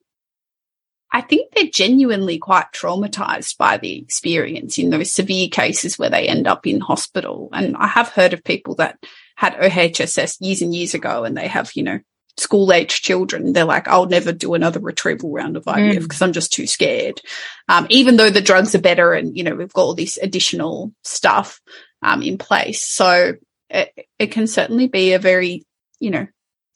I 1.11 1.19
think 1.19 1.51
they're 1.53 1.65
genuinely 1.65 2.37
quite 2.37 2.71
traumatized 2.71 3.57
by 3.57 3.77
the 3.77 3.99
experience 3.99 4.77
in 4.77 4.91
those 4.91 5.11
severe 5.11 5.49
cases 5.49 5.99
where 5.99 6.09
they 6.09 6.27
end 6.27 6.47
up 6.47 6.65
in 6.65 6.79
hospital. 6.79 7.49
And 7.51 7.75
I 7.75 7.87
have 7.87 8.09
heard 8.09 8.31
of 8.31 8.43
people 8.43 8.75
that 8.75 8.97
had 9.35 9.55
OHSS 9.55 10.37
years 10.39 10.61
and 10.61 10.73
years 10.73 10.93
ago 10.93 11.25
and 11.25 11.35
they 11.35 11.47
have, 11.47 11.71
you 11.73 11.83
know, 11.83 11.99
school 12.39 12.71
age 12.71 13.01
children. 13.01 13.53
They're 13.53 13.65
like, 13.65 13.87
I'll 13.87 14.07
never 14.07 14.31
do 14.31 14.53
another 14.53 14.79
retrieval 14.79 15.31
round 15.31 15.57
of 15.57 15.65
IVF 15.65 16.01
because 16.01 16.19
mm. 16.19 16.23
I'm 16.23 16.33
just 16.33 16.53
too 16.53 16.67
scared. 16.67 17.21
Um, 17.67 17.87
even 17.89 18.17
though 18.17 18.29
the 18.29 18.41
drugs 18.41 18.73
are 18.75 18.81
better 18.81 19.13
and, 19.13 19.35
you 19.37 19.43
know, 19.43 19.55
we've 19.55 19.73
got 19.73 19.81
all 19.81 19.95
this 19.95 20.17
additional 20.17 20.93
stuff, 21.03 21.61
um, 22.01 22.21
in 22.21 22.37
place. 22.37 22.81
So 22.81 23.33
it, 23.69 24.07
it 24.17 24.27
can 24.27 24.47
certainly 24.47 24.87
be 24.87 25.13
a 25.13 25.19
very, 25.19 25.65
you 25.99 26.11
know, 26.11 26.27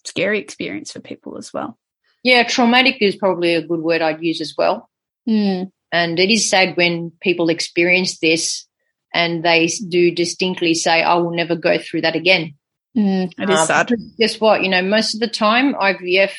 scary 0.05 0.39
experience 0.39 0.91
for 0.91 0.99
people 0.99 1.37
as 1.37 1.53
well. 1.53 1.77
Yeah, 2.23 2.43
traumatic 2.43 2.97
is 3.01 3.15
probably 3.15 3.55
a 3.55 3.65
good 3.65 3.81
word 3.81 4.01
I'd 4.01 4.21
use 4.21 4.41
as 4.41 4.53
well. 4.57 4.89
Mm. 5.27 5.71
And 5.91 6.19
it 6.19 6.29
is 6.29 6.49
sad 6.49 6.75
when 6.75 7.11
people 7.21 7.49
experience 7.49 8.19
this 8.19 8.65
and 9.13 9.43
they 9.43 9.67
do 9.67 10.11
distinctly 10.11 10.73
say, 10.73 11.03
I 11.03 11.15
will 11.15 11.31
never 11.35 11.55
go 11.55 11.77
through 11.77 12.01
that 12.01 12.15
again. 12.15 12.55
Mm, 12.97 13.31
it 13.39 13.49
is 13.49 13.59
Um, 13.59 13.65
sad. 13.67 13.91
Guess 14.17 14.39
what? 14.39 14.63
You 14.63 14.69
know, 14.69 14.81
most 14.81 15.13
of 15.13 15.19
the 15.19 15.27
time, 15.27 15.73
IVF 15.73 16.33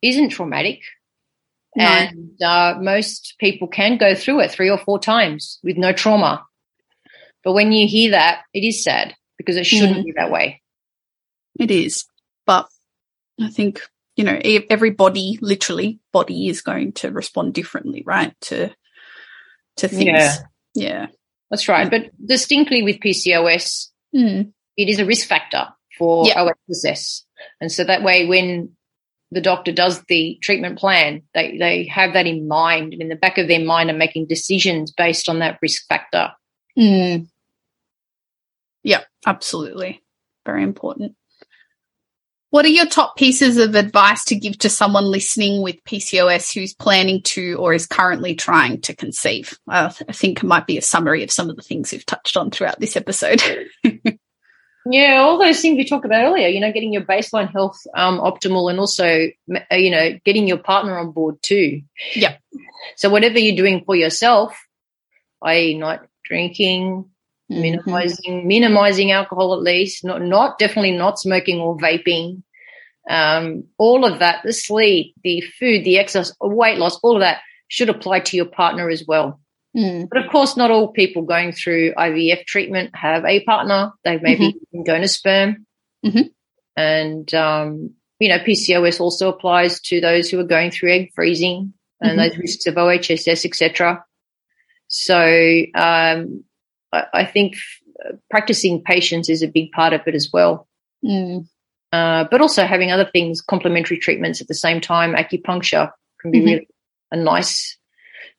isn't 0.00 0.30
traumatic. 0.30 0.80
No. 1.76 1.84
And 1.84 2.42
uh, 2.42 2.76
most 2.80 3.34
people 3.38 3.68
can 3.68 3.96
go 3.96 4.14
through 4.14 4.40
it 4.40 4.50
three 4.50 4.68
or 4.70 4.78
four 4.78 4.98
times 4.98 5.58
with 5.62 5.76
no 5.76 5.92
trauma. 5.92 6.44
But 7.44 7.52
when 7.54 7.72
you 7.72 7.88
hear 7.88 8.10
that, 8.12 8.42
it 8.52 8.60
is 8.60 8.84
sad 8.84 9.14
because 9.38 9.56
it 9.56 9.64
shouldn't 9.66 9.98
Mm. 9.98 10.04
be 10.04 10.12
that 10.16 10.30
way. 10.30 10.62
It 11.58 11.70
is. 11.70 12.04
But 12.46 12.68
I 13.40 13.48
think, 13.48 13.80
you 14.16 14.24
know, 14.24 14.38
every 14.70 14.90
body, 14.90 15.38
literally, 15.40 15.98
body 16.12 16.48
is 16.48 16.62
going 16.62 16.92
to 16.94 17.10
respond 17.10 17.54
differently, 17.54 18.02
right? 18.06 18.34
To 18.42 18.70
to 19.78 19.88
things. 19.88 20.06
Yeah. 20.06 20.36
Yeah. 20.74 21.06
That's 21.50 21.68
right. 21.68 21.90
But 21.90 22.10
distinctly 22.24 22.82
with 22.82 23.00
PCOS, 23.00 23.88
Mm. 24.14 24.52
It 24.76 24.88
is 24.88 24.98
a 24.98 25.06
risk 25.06 25.26
factor 25.28 25.68
for 25.98 26.26
Yeah. 26.26 26.48
OSS. 26.68 27.24
And 27.60 27.70
so 27.70 27.84
that 27.84 28.02
way, 28.02 28.26
when 28.26 28.70
the 29.30 29.40
doctor 29.40 29.72
does 29.72 30.02
the 30.04 30.38
treatment 30.42 30.78
plan, 30.78 31.22
they, 31.34 31.56
they 31.58 31.84
have 31.86 32.12
that 32.14 32.26
in 32.26 32.46
mind 32.48 32.92
and 32.92 33.02
in 33.02 33.08
the 33.08 33.16
back 33.16 33.38
of 33.38 33.48
their 33.48 33.64
mind 33.64 33.90
are 33.90 33.94
making 33.94 34.26
decisions 34.26 34.92
based 34.92 35.28
on 35.28 35.38
that 35.38 35.58
risk 35.62 35.86
factor. 35.88 36.30
Mm. 36.78 37.28
Yeah, 38.82 39.02
absolutely. 39.26 40.02
Very 40.44 40.62
important. 40.62 41.14
What 42.50 42.66
are 42.66 42.68
your 42.68 42.84
top 42.84 43.16
pieces 43.16 43.56
of 43.56 43.74
advice 43.74 44.24
to 44.24 44.34
give 44.34 44.58
to 44.58 44.68
someone 44.68 45.06
listening 45.06 45.62
with 45.62 45.82
PCOS 45.84 46.52
who's 46.52 46.74
planning 46.74 47.22
to 47.22 47.54
or 47.54 47.72
is 47.72 47.86
currently 47.86 48.34
trying 48.34 48.82
to 48.82 48.94
conceive? 48.94 49.58
I 49.66 49.86
I 49.86 50.12
think 50.12 50.42
it 50.42 50.46
might 50.46 50.66
be 50.66 50.76
a 50.76 50.82
summary 50.82 51.22
of 51.22 51.30
some 51.30 51.48
of 51.48 51.56
the 51.56 51.62
things 51.62 51.92
we've 51.92 52.04
touched 52.04 52.36
on 52.36 52.50
throughout 52.50 52.78
this 52.78 52.94
episode. 52.94 53.42
Yeah, 54.84 55.20
all 55.20 55.38
those 55.38 55.60
things 55.60 55.76
we 55.76 55.84
talked 55.84 56.04
about 56.04 56.24
earlier, 56.24 56.48
you 56.48 56.58
know, 56.60 56.72
getting 56.72 56.92
your 56.92 57.02
baseline 57.04 57.50
health 57.52 57.78
um, 57.94 58.18
optimal 58.18 58.68
and 58.68 58.80
also, 58.80 59.28
uh, 59.54 59.74
you 59.76 59.90
know, 59.90 60.18
getting 60.24 60.48
your 60.48 60.58
partner 60.58 60.98
on 60.98 61.12
board 61.12 61.36
too. 61.42 61.82
Yeah. 62.14 62.36
So 62.96 63.08
whatever 63.08 63.38
you're 63.38 63.56
doing 63.56 63.84
for 63.84 63.94
yourself, 63.94 64.56
i.e. 65.42 65.74
not 65.78 66.06
drinking, 66.24 67.04
Mhm. 67.50 67.60
minimizing 67.60 68.46
minimizing 68.48 69.10
alcohol 69.12 69.52
at 69.54 69.60
least, 69.60 70.04
not 70.04 70.22
not 70.22 70.58
definitely 70.58 70.92
not 70.92 71.18
smoking 71.18 71.60
or 71.60 71.76
vaping. 71.76 72.42
Um, 73.10 73.64
all 73.78 74.04
of 74.04 74.20
that, 74.20 74.42
the 74.44 74.52
sleep, 74.52 75.14
the 75.22 75.40
food, 75.58 75.84
the 75.84 75.98
exercise, 75.98 76.34
weight 76.40 76.78
loss, 76.78 76.98
all 77.02 77.16
of 77.16 77.20
that 77.20 77.40
should 77.68 77.88
apply 77.90 78.20
to 78.20 78.36
your 78.36 78.46
partner 78.46 78.88
as 78.88 79.04
well. 79.06 79.40
Mm. 79.76 80.08
But 80.10 80.24
of 80.24 80.30
course, 80.30 80.56
not 80.56 80.70
all 80.70 80.88
people 80.88 81.22
going 81.22 81.52
through 81.52 81.94
IVF 81.94 82.44
treatment 82.44 82.94
have 82.94 83.24
a 83.24 83.42
partner. 83.44 83.92
They 84.04 84.18
may 84.18 84.34
be 84.36 84.44
using 84.72 84.84
donor 84.84 85.06
sperm. 85.06 85.66
Mhm. 86.04 86.30
And, 86.76 87.32
um, 87.34 87.90
you 88.20 88.28
know, 88.28 88.38
PCOS 88.38 89.00
also 89.00 89.28
applies 89.30 89.80
to 89.82 90.00
those 90.00 90.28
who 90.30 90.38
are 90.40 90.44
going 90.44 90.70
through 90.70 90.92
egg 90.92 91.10
freezing 91.14 91.72
and 92.00 92.18
Mhm. 92.18 92.28
those 92.28 92.38
risks 92.38 92.66
of 92.66 92.76
OHSS, 92.76 93.44
etc. 93.46 94.04
So 94.88 95.16
um, 95.74 96.44
I, 96.92 97.04
I 97.14 97.24
think 97.24 97.54
f- 97.54 98.14
practicing 98.30 98.82
patience 98.82 99.28
is 99.30 99.42
a 99.42 99.48
big 99.48 99.72
part 99.72 99.92
of 99.92 100.02
it 100.06 100.14
as 100.14 100.28
well. 100.32 100.68
Mm. 101.04 101.46
Uh, 101.92 102.24
but 102.30 102.40
also 102.40 102.64
having 102.64 102.90
other 102.90 103.08
things, 103.10 103.40
complementary 103.40 103.98
treatments 103.98 104.40
at 104.40 104.48
the 104.48 104.54
same 104.54 104.80
time. 104.80 105.14
Acupuncture 105.14 105.90
can 106.20 106.30
be 106.30 106.40
Mhm. 106.40 106.44
really 106.44 106.68
a 107.10 107.16
nice 107.16 107.76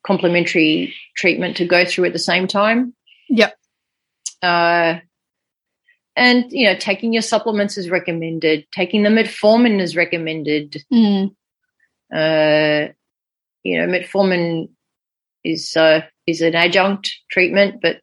complementary 0.06 0.94
treatment 1.16 1.58
to 1.58 1.66
go 1.66 1.86
through 1.86 2.06
at 2.06 2.14
the 2.14 2.20
same 2.20 2.48
time. 2.48 2.94
Yep. 3.30 3.58
Uh, 4.42 5.00
and 6.16 6.52
you 6.52 6.68
know, 6.68 6.76
taking 6.76 7.14
your 7.14 7.22
supplements 7.22 7.78
is 7.78 7.90
recommended. 7.90 8.66
Taking 8.72 9.04
the 9.04 9.10
metformin 9.10 9.80
is 9.82 9.96
recommended. 9.96 10.84
Mm. 10.92 11.36
Uh, 12.14 12.94
you 13.64 13.78
know, 13.80 13.88
metformin 13.88 14.70
is 15.44 15.76
uh, 15.76 16.02
is 16.28 16.42
an 16.42 16.56
adjunct 16.56 17.12
treatment, 17.32 17.82
but 17.82 18.02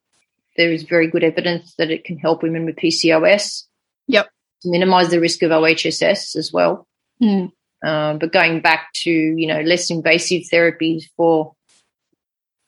there 0.56 0.72
is 0.72 0.82
very 0.82 1.06
good 1.06 1.22
evidence 1.22 1.74
that 1.78 1.90
it 1.90 2.04
can 2.04 2.18
help 2.18 2.42
women 2.42 2.64
with 2.64 2.76
PCOS. 2.76 3.64
Yep. 4.08 4.28
To 4.62 4.70
minimize 4.70 5.10
the 5.10 5.20
risk 5.20 5.42
of 5.42 5.52
OHSS 5.52 6.36
as 6.36 6.50
well. 6.52 6.86
Mm. 7.22 7.52
Um, 7.82 8.18
but 8.18 8.32
going 8.32 8.60
back 8.60 8.90
to 9.02 9.10
you 9.10 9.46
know 9.46 9.60
less 9.60 9.90
invasive 9.90 10.42
therapies 10.52 11.04
for 11.16 11.54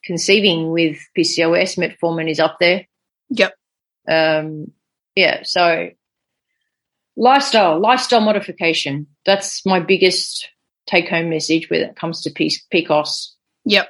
conceiving 0.05 0.71
with 0.71 0.99
PCOS, 1.17 1.79
metformin 1.79 2.31
is 2.31 2.41
up 2.41 2.57
there. 2.61 2.87
Yep. 3.31 3.55
Um, 4.09 4.73
yeah. 5.15 5.41
So 5.45 5.91
lifestyle, 7.17 7.81
lifestyle 7.81 8.21
modification. 8.21 9.07
That's 9.25 9.65
my 9.65 9.81
biggest 9.81 10.49
take 10.87 11.09
home 11.09 11.31
message 11.31 11.71
when 11.71 11.83
it 11.83 11.97
comes 11.97 12.23
to 12.23 12.31
P- 12.31 12.55
PCOS. 12.73 13.29
Yep. 13.65 13.89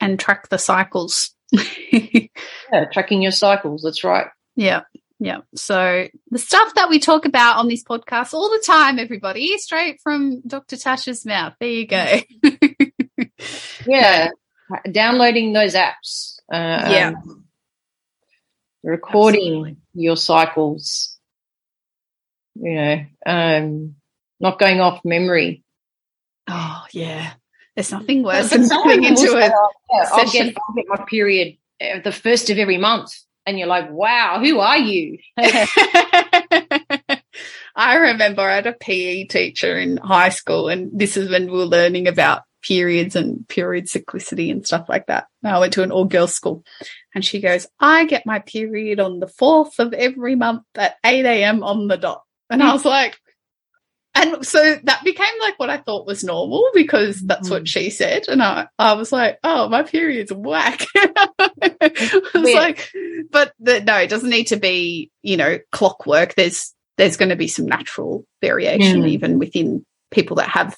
And 0.00 0.18
track 0.18 0.48
the 0.48 0.58
cycles. 0.58 1.34
Yeah, 2.72 2.86
tracking 2.90 3.20
your 3.20 3.32
cycles. 3.32 3.82
That's 3.82 4.02
right. 4.02 4.28
Yeah. 4.56 4.84
Yeah. 5.18 5.40
So 5.54 6.08
the 6.30 6.38
stuff 6.38 6.74
that 6.74 6.88
we 6.88 6.98
talk 6.98 7.26
about 7.26 7.58
on 7.58 7.68
this 7.68 7.84
podcast 7.84 8.32
all 8.32 8.48
the 8.48 8.62
time, 8.64 8.98
everybody, 8.98 9.58
straight 9.58 10.00
from 10.02 10.40
Dr. 10.46 10.76
Tasha's 10.76 11.26
mouth. 11.26 11.52
There 11.60 11.68
you 11.68 11.86
go. 11.86 12.20
Yeah. 13.86 14.30
Downloading 14.90 15.52
those 15.52 15.74
apps. 15.74 16.38
Uh, 16.52 16.88
Yeah. 16.90 17.08
um, 17.16 17.44
recording 18.82 19.40
Absolutely. 19.40 19.76
your 19.94 20.16
cycles. 20.16 21.18
You 22.54 22.74
know, 22.74 23.04
um, 23.26 23.94
not 24.40 24.58
going 24.58 24.80
off 24.80 25.04
memory. 25.04 25.62
oh, 26.48 26.84
yeah. 26.92 27.32
There's 27.74 27.90
nothing 27.92 28.22
worse 28.22 28.50
than 28.50 28.68
going 28.68 29.04
into 29.04 29.38
it. 29.38 29.50
"Oh, 29.54 29.68
yeah, 29.90 30.08
I'll, 30.12 30.30
get, 30.30 30.54
I'll 30.58 30.74
get 30.74 30.84
my 30.88 31.02
period 31.08 31.56
the 32.04 32.12
first 32.12 32.50
of 32.50 32.58
every 32.58 32.76
month. 32.76 33.12
And 33.46 33.58
you're 33.58 33.66
like, 33.68 33.90
wow, 33.90 34.38
who 34.44 34.58
are 34.60 34.76
you? 34.76 35.18
I 37.74 37.96
remember 37.96 38.42
I 38.42 38.56
had 38.56 38.66
a 38.66 38.72
PE 38.72 39.24
teacher 39.24 39.78
in 39.78 39.96
high 39.96 40.28
school, 40.28 40.68
and 40.68 40.90
this 40.92 41.16
is 41.16 41.30
when 41.30 41.46
we 41.46 41.52
were 41.58 41.64
learning 41.64 42.06
about 42.06 42.42
periods 42.62 43.16
and 43.16 43.46
period 43.48 43.86
cyclicity 43.86 44.50
and 44.50 44.66
stuff 44.66 44.88
like 44.88 45.06
that. 45.06 45.26
I 45.44 45.58
went 45.58 45.72
to 45.74 45.82
an 45.82 45.90
all 45.92 46.04
girls 46.04 46.34
school, 46.34 46.64
and 47.14 47.24
she 47.24 47.40
goes, 47.40 47.66
I 47.80 48.04
get 48.06 48.26
my 48.26 48.38
period 48.38 49.00
on 49.00 49.20
the 49.20 49.26
4th 49.26 49.78
of 49.78 49.92
every 49.92 50.34
month 50.36 50.62
at 50.76 50.96
8 51.04 51.24
a.m. 51.26 51.62
on 51.62 51.88
the 51.88 51.96
dot. 51.96 52.22
And 52.50 52.62
I 52.62 52.72
was 52.72 52.84
like, 52.84 53.18
and 54.14 54.46
so 54.46 54.76
that 54.84 55.02
became 55.04 55.40
like 55.40 55.58
what 55.58 55.70
I 55.70 55.78
thought 55.78 56.06
was 56.06 56.22
normal 56.22 56.68
because 56.74 57.18
that's 57.20 57.48
what 57.48 57.66
she 57.66 57.88
said. 57.88 58.28
And 58.28 58.42
I, 58.42 58.68
I 58.78 58.92
was 58.92 59.10
like, 59.10 59.38
oh, 59.42 59.70
my 59.70 59.82
period's 59.84 60.30
whack. 60.32 60.84
I 60.96 61.90
was 62.34 62.42
Weird. 62.44 62.56
like, 62.56 62.92
but 63.30 63.52
the, 63.58 63.80
no, 63.80 63.96
it 63.96 64.10
doesn't 64.10 64.28
need 64.28 64.48
to 64.48 64.56
be, 64.56 65.10
you 65.22 65.38
know, 65.38 65.58
clockwork. 65.72 66.34
There's, 66.34 66.74
there's 66.98 67.16
going 67.16 67.30
to 67.30 67.36
be 67.36 67.48
some 67.48 67.64
natural 67.66 68.26
variation 68.42 69.02
Mm. 69.02 69.08
even 69.08 69.38
within 69.38 69.86
people 70.10 70.36
that 70.36 70.50
have 70.50 70.76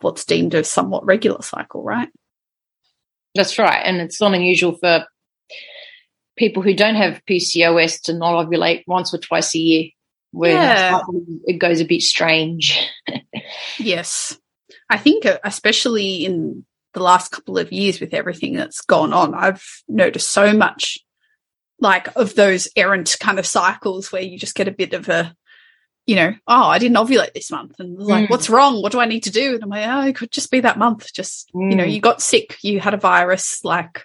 what's 0.00 0.24
deemed 0.24 0.54
a 0.54 0.64
somewhat 0.64 1.04
regular 1.04 1.42
cycle, 1.42 1.82
right? 1.82 2.08
That's 3.34 3.58
right. 3.58 3.82
And 3.84 3.98
it's 3.98 4.20
not 4.20 4.34
unusual 4.34 4.76
for 4.76 5.06
people 6.36 6.62
who 6.62 6.74
don't 6.74 6.94
have 6.96 7.22
PCOS 7.28 8.02
to 8.02 8.12
not 8.12 8.46
ovulate 8.46 8.84
once 8.86 9.12
or 9.14 9.18
twice 9.18 9.54
a 9.54 9.58
year, 9.58 9.90
where 10.32 10.52
Yeah. 10.54 11.00
it 11.46 11.58
goes 11.58 11.80
a 11.80 11.84
bit 11.84 12.02
strange. 12.02 12.78
Yes. 13.78 14.38
I 14.88 14.96
think, 14.98 15.26
uh, 15.26 15.38
especially 15.44 16.24
in 16.24 16.64
the 16.92 17.02
last 17.02 17.30
couple 17.32 17.58
of 17.58 17.72
years 17.72 18.00
with 18.00 18.14
everything 18.14 18.54
that's 18.54 18.80
gone 18.80 19.12
on, 19.12 19.34
I've 19.34 19.64
noticed 19.88 20.30
so 20.30 20.52
much 20.52 20.98
like 21.80 22.08
of 22.16 22.34
those 22.34 22.68
errant 22.76 23.16
kind 23.20 23.38
of 23.38 23.46
cycles 23.46 24.12
where 24.12 24.22
you 24.22 24.38
just 24.38 24.54
get 24.54 24.68
a 24.68 24.72
bit 24.72 24.92
of 24.94 25.08
a, 25.08 25.34
you 26.06 26.16
know, 26.16 26.34
oh, 26.46 26.64
I 26.64 26.78
didn't 26.78 26.96
ovulate 26.96 27.32
this 27.32 27.50
month. 27.50 27.76
And 27.78 27.98
like, 27.98 28.26
Mm. 28.26 28.30
what's 28.30 28.50
wrong? 28.50 28.82
What 28.82 28.92
do 28.92 29.00
I 29.00 29.06
need 29.06 29.22
to 29.24 29.30
do? 29.30 29.54
And 29.54 29.62
I'm 29.62 29.70
like, 29.70 29.86
oh, 29.88 30.06
it 30.08 30.16
could 30.16 30.30
just 30.30 30.50
be 30.50 30.60
that 30.60 30.78
month. 30.78 31.12
Just, 31.14 31.50
you 31.54 31.74
know, 31.74 31.84
Mm. 31.84 31.92
you 31.92 32.00
got 32.00 32.20
sick, 32.22 32.56
you 32.62 32.80
had 32.80 32.94
a 32.94 32.98
virus, 32.98 33.64
like, 33.64 34.04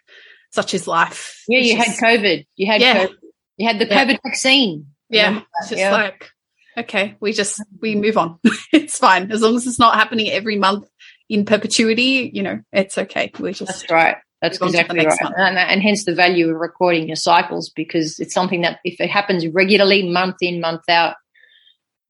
such 0.52 0.74
is 0.74 0.88
life. 0.88 1.44
Yeah, 1.48 1.60
It's 1.60 1.68
you 1.70 1.76
just- 1.78 2.00
had 2.00 2.10
COVID. 2.20 2.46
You 2.56 2.68
had 2.72 2.82
Yeah. 2.82 3.06
COVID. 3.06 3.16
You 3.58 3.68
had 3.68 3.80
the 3.80 3.88
Yeah. 3.88 4.06
COVID 4.06 4.20
vaccine. 4.24 4.86
Yeah. 5.10 5.26
Remember 5.28 5.46
It's 5.60 5.70
just 5.70 5.80
Yeah. 5.80 5.92
like, 5.92 6.30
okay, 6.78 7.16
we 7.20 7.34
just, 7.34 7.62
we 7.82 7.96
move 7.96 8.18
on. 8.18 8.40
it's 8.74 8.98
fine. 8.98 9.32
As 9.32 9.42
long 9.42 9.56
as 9.58 9.68
it's 9.68 9.80
not 9.80 9.96
happening 9.96 10.30
every 10.32 10.58
month 10.58 10.88
in 11.28 11.44
perpetuity, 11.46 12.32
you 12.34 12.42
know, 12.44 12.60
it's 12.72 12.98
okay. 12.98 13.32
We 13.40 13.52
just, 13.54 13.68
That's 13.68 13.92
right. 13.92 14.18
That's 14.42 14.62
Move 14.62 14.68
on 14.68 14.72
to 14.72 14.80
exactly 14.80 15.00
next 15.04 15.22
right. 15.22 15.34
And, 15.38 15.58
and 15.58 15.82
hence 15.82 16.06
the 16.06 16.16
value 16.16 16.50
of 16.50 16.56
recording 16.56 17.08
your 17.08 17.18
cycles 17.18 17.70
because 17.70 18.20
it's 18.22 18.34
something 18.34 18.62
that 18.62 18.80
if 18.86 19.02
it 19.02 19.10
happens 19.10 19.46
regularly, 19.48 20.10
month 20.10 20.38
in, 20.42 20.62
month 20.62 20.88
out, 20.88 21.16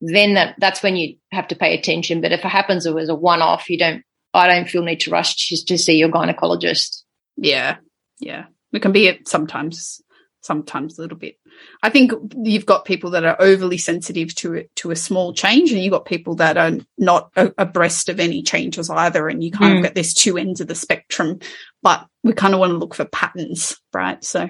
then 0.01 0.35
that, 0.35 0.55
that's 0.57 0.81
when 0.81 0.95
you 0.95 1.17
have 1.31 1.47
to 1.49 1.55
pay 1.55 1.77
attention. 1.77 2.21
But 2.21 2.31
if 2.31 2.45
it 2.45 2.49
happens 2.49 2.85
it 2.85 2.95
was 2.95 3.09
a 3.09 3.15
one 3.15 3.41
off, 3.41 3.69
you 3.69 3.77
don't, 3.77 4.03
I 4.33 4.47
don't 4.47 4.69
feel 4.69 4.83
need 4.83 5.01
to 5.01 5.11
rush 5.11 5.47
to, 5.47 5.65
to 5.65 5.77
see 5.77 5.97
your 5.97 6.09
gynecologist. 6.09 7.03
Yeah. 7.37 7.77
Yeah. 8.19 8.45
We 8.71 8.79
can 8.79 8.91
be 8.91 9.07
it 9.07 9.27
sometimes, 9.27 10.01
sometimes 10.41 10.97
a 10.97 11.01
little 11.01 11.17
bit. 11.17 11.35
I 11.83 11.89
think 11.89 12.13
you've 12.43 12.65
got 12.65 12.85
people 12.85 13.09
that 13.11 13.25
are 13.25 13.35
overly 13.41 13.77
sensitive 13.77 14.33
to 14.35 14.53
it, 14.53 14.75
to 14.77 14.91
a 14.91 14.95
small 14.95 15.33
change, 15.33 15.71
and 15.71 15.81
you've 15.81 15.91
got 15.91 16.05
people 16.05 16.35
that 16.35 16.57
are 16.57 16.71
not 16.97 17.31
abreast 17.57 18.07
of 18.07 18.19
any 18.19 18.43
changes 18.43 18.89
either. 18.89 19.27
And 19.27 19.43
you 19.43 19.51
kind 19.51 19.73
Mm. 19.73 19.77
of 19.77 19.83
get 19.83 19.95
this 19.95 20.13
two 20.13 20.37
ends 20.37 20.61
of 20.61 20.67
the 20.67 20.75
spectrum, 20.75 21.39
but 21.81 22.05
we 22.23 22.33
kind 22.33 22.53
of 22.53 22.59
want 22.59 22.71
to 22.71 22.77
look 22.77 22.93
for 22.93 23.05
patterns, 23.05 23.77
right? 23.93 24.23
So 24.23 24.49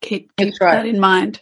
keep, 0.00 0.30
keep 0.36 0.54
right. 0.60 0.74
that 0.74 0.86
in 0.86 1.00
mind. 1.00 1.40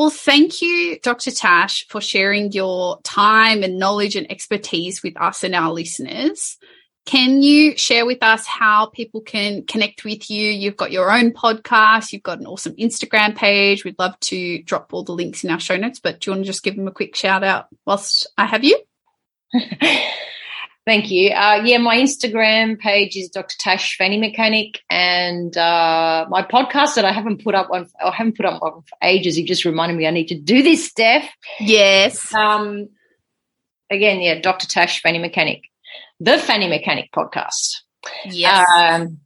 Well, 0.00 0.08
thank 0.08 0.62
you, 0.62 0.98
Dr. 1.00 1.30
Tash, 1.30 1.86
for 1.88 2.00
sharing 2.00 2.52
your 2.52 3.02
time 3.02 3.62
and 3.62 3.78
knowledge 3.78 4.16
and 4.16 4.32
expertise 4.32 5.02
with 5.02 5.14
us 5.20 5.44
and 5.44 5.54
our 5.54 5.70
listeners. 5.70 6.56
Can 7.04 7.42
you 7.42 7.76
share 7.76 8.06
with 8.06 8.22
us 8.22 8.46
how 8.46 8.86
people 8.86 9.20
can 9.20 9.62
connect 9.66 10.06
with 10.06 10.30
you? 10.30 10.52
You've 10.52 10.78
got 10.78 10.90
your 10.90 11.12
own 11.12 11.32
podcast, 11.32 12.14
you've 12.14 12.22
got 12.22 12.38
an 12.38 12.46
awesome 12.46 12.74
Instagram 12.76 13.36
page. 13.36 13.84
We'd 13.84 13.98
love 13.98 14.18
to 14.20 14.62
drop 14.62 14.94
all 14.94 15.04
the 15.04 15.12
links 15.12 15.44
in 15.44 15.50
our 15.50 15.60
show 15.60 15.76
notes, 15.76 16.00
but 16.00 16.20
do 16.20 16.30
you 16.30 16.34
want 16.34 16.44
to 16.44 16.50
just 16.50 16.62
give 16.62 16.76
them 16.76 16.88
a 16.88 16.92
quick 16.92 17.14
shout 17.14 17.44
out 17.44 17.66
whilst 17.84 18.26
I 18.38 18.46
have 18.46 18.64
you? 18.64 18.80
Thank 20.90 21.12
you. 21.12 21.30
Uh, 21.30 21.62
yeah, 21.64 21.78
my 21.78 21.98
Instagram 21.98 22.76
page 22.76 23.16
is 23.16 23.28
Dr. 23.28 23.54
Tash 23.60 23.96
Fanny 23.96 24.18
Mechanic, 24.18 24.80
and 24.90 25.56
uh, 25.56 26.26
my 26.28 26.42
podcast 26.42 26.96
that 26.96 27.04
I 27.04 27.12
haven't 27.12 27.44
put 27.44 27.54
up 27.54 27.68
on, 27.70 27.86
I 28.04 28.10
haven't 28.10 28.36
put 28.36 28.44
up 28.44 28.60
on 28.60 28.82
for 28.82 28.96
ages. 29.00 29.38
You 29.38 29.46
just 29.46 29.64
reminded 29.64 29.96
me 29.96 30.08
I 30.08 30.10
need 30.10 30.26
to 30.26 30.34
do 30.34 30.64
this, 30.64 30.84
Steph. 30.84 31.30
Yes. 31.60 32.34
Um, 32.34 32.88
again, 33.88 34.20
yeah, 34.20 34.40
Dr. 34.40 34.66
Tash 34.66 35.00
Fanny 35.00 35.20
Mechanic, 35.20 35.62
the 36.18 36.38
Fanny 36.38 36.66
Mechanic 36.66 37.12
podcast. 37.12 37.82
Yes. 38.24 38.66
Um, 38.76 39.20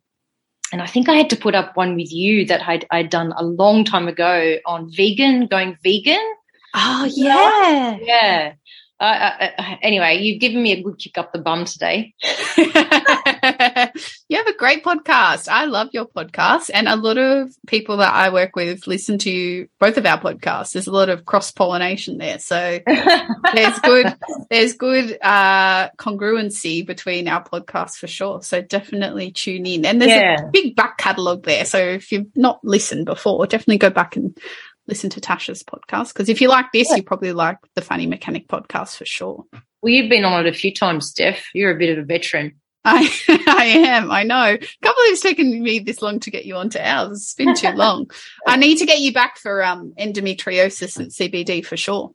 and 0.70 0.82
I 0.82 0.86
think 0.86 1.08
I 1.08 1.14
had 1.14 1.30
to 1.30 1.36
put 1.36 1.54
up 1.54 1.78
one 1.78 1.96
with 1.96 2.12
you 2.12 2.44
that 2.44 2.60
I'd, 2.68 2.84
I'd 2.90 3.08
done 3.08 3.32
a 3.34 3.42
long 3.42 3.86
time 3.86 4.06
ago 4.06 4.56
on 4.66 4.92
vegan, 4.92 5.46
going 5.46 5.78
vegan. 5.82 6.34
oh, 6.74 7.10
yeah. 7.10 7.96
Yeah. 8.02 8.52
Uh, 9.00 9.48
anyway, 9.82 10.18
you've 10.18 10.40
given 10.40 10.62
me 10.62 10.72
a 10.72 10.82
good 10.82 10.98
kick 10.98 11.18
up 11.18 11.32
the 11.32 11.38
bum 11.40 11.64
today. 11.64 12.14
you 12.56 14.36
have 14.38 14.46
a 14.46 14.56
great 14.56 14.84
podcast. 14.84 15.48
I 15.48 15.64
love 15.66 15.88
your 15.92 16.06
podcast, 16.06 16.70
and 16.72 16.88
a 16.88 16.96
lot 16.96 17.18
of 17.18 17.50
people 17.66 17.98
that 17.98 18.12
I 18.12 18.30
work 18.30 18.56
with 18.56 18.86
listen 18.86 19.18
to 19.18 19.66
both 19.80 19.96
of 19.98 20.06
our 20.06 20.20
podcasts. 20.20 20.72
There's 20.72 20.86
a 20.86 20.92
lot 20.92 21.08
of 21.08 21.24
cross 21.24 21.50
pollination 21.50 22.18
there, 22.18 22.38
so 22.38 22.78
there's 23.54 23.78
good 23.80 24.14
there's 24.50 24.74
good 24.74 25.18
uh, 25.20 25.90
congruency 25.98 26.86
between 26.86 27.28
our 27.28 27.42
podcasts 27.44 27.96
for 27.96 28.06
sure. 28.06 28.42
So 28.42 28.62
definitely 28.62 29.32
tune 29.32 29.66
in, 29.66 29.84
and 29.84 30.00
there's 30.00 30.12
Yeah. 30.12 30.46
a 30.46 30.50
big 30.50 30.76
back 30.76 30.98
catalogue 30.98 31.44
there. 31.44 31.64
So 31.64 31.78
if 31.78 32.12
you've 32.12 32.34
not 32.36 32.60
listened 32.64 33.06
before, 33.06 33.46
definitely 33.46 33.78
go 33.78 33.90
back 33.90 34.16
and 34.16 34.38
listen 34.86 35.10
to 35.10 35.20
Tasha's 35.20 35.62
podcast 35.62 36.08
because 36.12 36.28
if 36.28 36.40
you 36.40 36.48
like 36.48 36.66
this, 36.72 36.88
Yeah. 36.90 36.96
you 36.96 37.02
probably 37.02 37.32
like 37.32 37.58
the 37.74 37.80
Fanny 37.82 38.06
Mechanic 38.06 38.48
podcast 38.48 38.96
for 38.96 39.04
sure. 39.06 39.44
Well, 39.82 39.92
you've 39.92 40.10
been 40.10 40.24
on 40.24 40.46
it 40.46 40.48
a 40.54 40.56
few 40.56 40.72
times, 40.72 41.08
Steph. 41.08 41.44
You're 41.54 41.74
a 41.74 41.78
bit 41.78 41.96
of 41.96 42.02
a 42.02 42.06
veteran. 42.06 42.60
I 42.86 43.10
I 43.48 43.64
am. 43.86 44.10
I 44.10 44.24
know. 44.24 44.56
Can't 44.56 44.96
believe 44.96 45.12
it's 45.12 45.20
taken 45.22 45.62
me 45.62 45.78
this 45.78 46.02
long 46.02 46.20
to 46.20 46.30
get 46.30 46.44
you 46.44 46.56
onto 46.56 46.78
ours. 46.78 47.12
It's 47.18 47.34
been 47.34 47.54
too 47.54 47.70
long. 47.76 48.10
I 48.46 48.56
need 48.56 48.76
to 48.78 48.86
get 48.86 49.00
you 49.00 49.12
back 49.12 49.38
for 49.38 49.64
um 49.64 49.94
endometriosis 49.98 50.98
and 50.98 51.10
CBD 51.10 51.64
for 51.64 51.76
sure. 51.78 52.12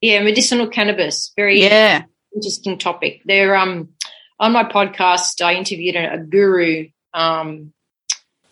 Yeah, 0.00 0.22
medicinal 0.22 0.66
cannabis. 0.68 1.32
Very 1.36 1.60
Yeah. 1.62 2.04
interesting 2.34 2.78
topic. 2.78 3.22
They're 3.24 3.54
um 3.54 3.90
on 4.40 4.52
my 4.52 4.64
podcast. 4.64 5.44
I 5.44 5.54
interviewed 5.54 5.94
a, 5.96 6.14
a 6.14 6.18
guru, 6.18 6.88
um, 7.14 7.72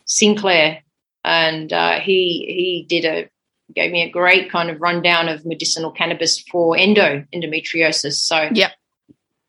Sinclair, 0.05 0.83
and 1.25 1.73
uh, 1.73 2.01
he 2.01 2.45
he 2.47 2.87
did 2.89 3.05
a 3.05 3.29
gave 3.75 3.93
me 3.93 4.03
a 4.03 4.11
great 4.11 4.51
kind 4.51 4.71
of 4.71 4.81
rundown 4.81 5.29
of 5.29 5.45
medicinal 5.45 5.91
cannabis 5.91 6.41
for 6.51 6.77
endo 6.77 7.25
endometriosis. 7.35 8.15
So 8.15 8.49
Yep. 8.53 8.73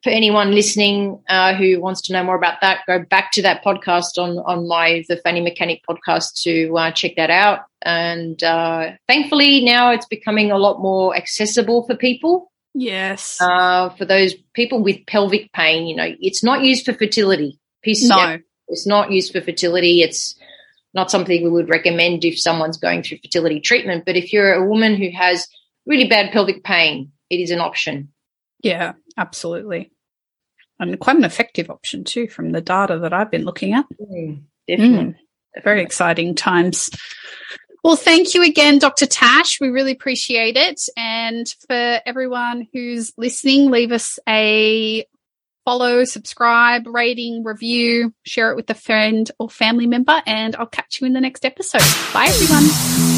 for 0.03 0.10
anyone 0.10 0.51
listening 0.51 1.21
uh, 1.29 1.55
who 1.55 1.79
wants 1.82 2.01
to 2.03 2.13
know 2.13 2.23
more 2.23 2.36
about 2.36 2.62
that, 2.62 2.79
go 2.88 2.99
back 2.99 3.32
to 3.34 3.41
that 3.41 3.63
podcast 3.63 4.17
on 4.17 4.39
on 4.39 4.67
my 4.67 5.03
the 5.08 5.17
Fanny 5.17 5.41
Mechanic 5.41 5.82
podcast 5.89 6.41
to 6.43 6.77
uh, 6.77 6.91
check 6.91 7.15
that 7.17 7.29
out. 7.29 7.60
And 7.82 8.41
uh, 8.43 8.91
thankfully, 9.08 9.63
now 9.63 9.91
it's 9.91 10.05
becoming 10.08 10.51
a 10.51 10.58
lot 10.58 10.82
more 10.82 11.15
accessible 11.15 11.86
for 11.86 11.95
people. 11.95 12.51
Yes. 12.73 13.38
Uh, 13.41 13.89
for 13.89 14.05
those 14.05 14.34
people 14.53 14.84
with 14.84 14.97
pelvic 15.08 15.51
pain, 15.53 15.88
you 15.88 15.95
know, 15.95 16.13
it's 16.19 16.43
not 16.43 16.62
used 16.63 16.86
for 16.86 16.93
fertility. 16.93 17.60
No. 17.86 18.38
it's 18.67 18.86
not 18.86 19.12
used 19.12 19.32
for 19.32 19.41
fertility. 19.41 20.01
It's 20.01 20.36
not 20.93 21.12
something 21.12 21.43
we 21.43 21.49
would 21.49 21.69
recommend 21.69 22.25
if 22.25 22.39
someone's 22.39 22.78
going 22.78 23.04
through 23.04 23.19
fertility 23.19 23.60
treatment. 23.60 24.06
But 24.06 24.15
if 24.15 24.34
you're 24.34 24.54
a 24.54 24.67
woman 24.67 24.95
who 24.95 25.10
has 25.12 25.47
really 25.86 26.08
bad 26.08 26.32
pelvic 26.32 26.63
pain, 26.63 27.12
it 27.30 27.38
is 27.38 27.52
an 27.52 27.60
option. 27.60 28.10
Yeah, 28.63 28.93
absolutely. 29.17 29.91
And 30.80 30.99
quite 30.99 31.17
an 31.17 31.25
effective 31.25 31.69
option 31.69 32.04
too 32.04 32.28
from 32.28 32.52
the 32.52 32.62
data 32.62 32.99
that 32.99 33.13
I've 33.13 33.32
been 33.32 33.45
looking 33.45 33.73
at. 33.73 33.86
Mm, 34.02 34.43
definitely. 34.67 35.15
Mm, 35.58 35.63
very 35.63 35.82
exciting 35.82 36.36
times. 36.36 36.89
Well, 37.84 37.95
thank 37.95 38.34
you 38.34 38.43
again, 38.43 38.78
Dr. 38.78 39.06
Tash. 39.06 39.62
We 39.62 39.69
really 39.69 39.91
appreciate 39.91 40.58
it. 40.58 40.82
And 40.97 41.47
for 41.67 42.02
everyone 42.06 42.67
who's 42.73 43.13
listening, 43.17 43.71
leave 43.71 43.91
us 43.91 44.19
a 44.28 45.06
follow, 45.69 46.03
subscribe, 46.03 46.88
rating, 46.88 47.43
review, 47.43 48.12
share 48.25 48.49
it 48.49 48.55
with 48.55 48.67
a 48.71 48.73
friend 48.73 49.29
or 49.38 49.47
family 49.51 49.86
member, 49.86 50.19
and 50.25 50.55
I'll 50.55 50.65
catch 50.65 50.99
you 50.99 51.05
in 51.05 51.13
the 51.13 51.21
next 51.21 51.45
episode. 51.45 51.86
Bye, 52.12 52.25
everyone. 52.27 53.09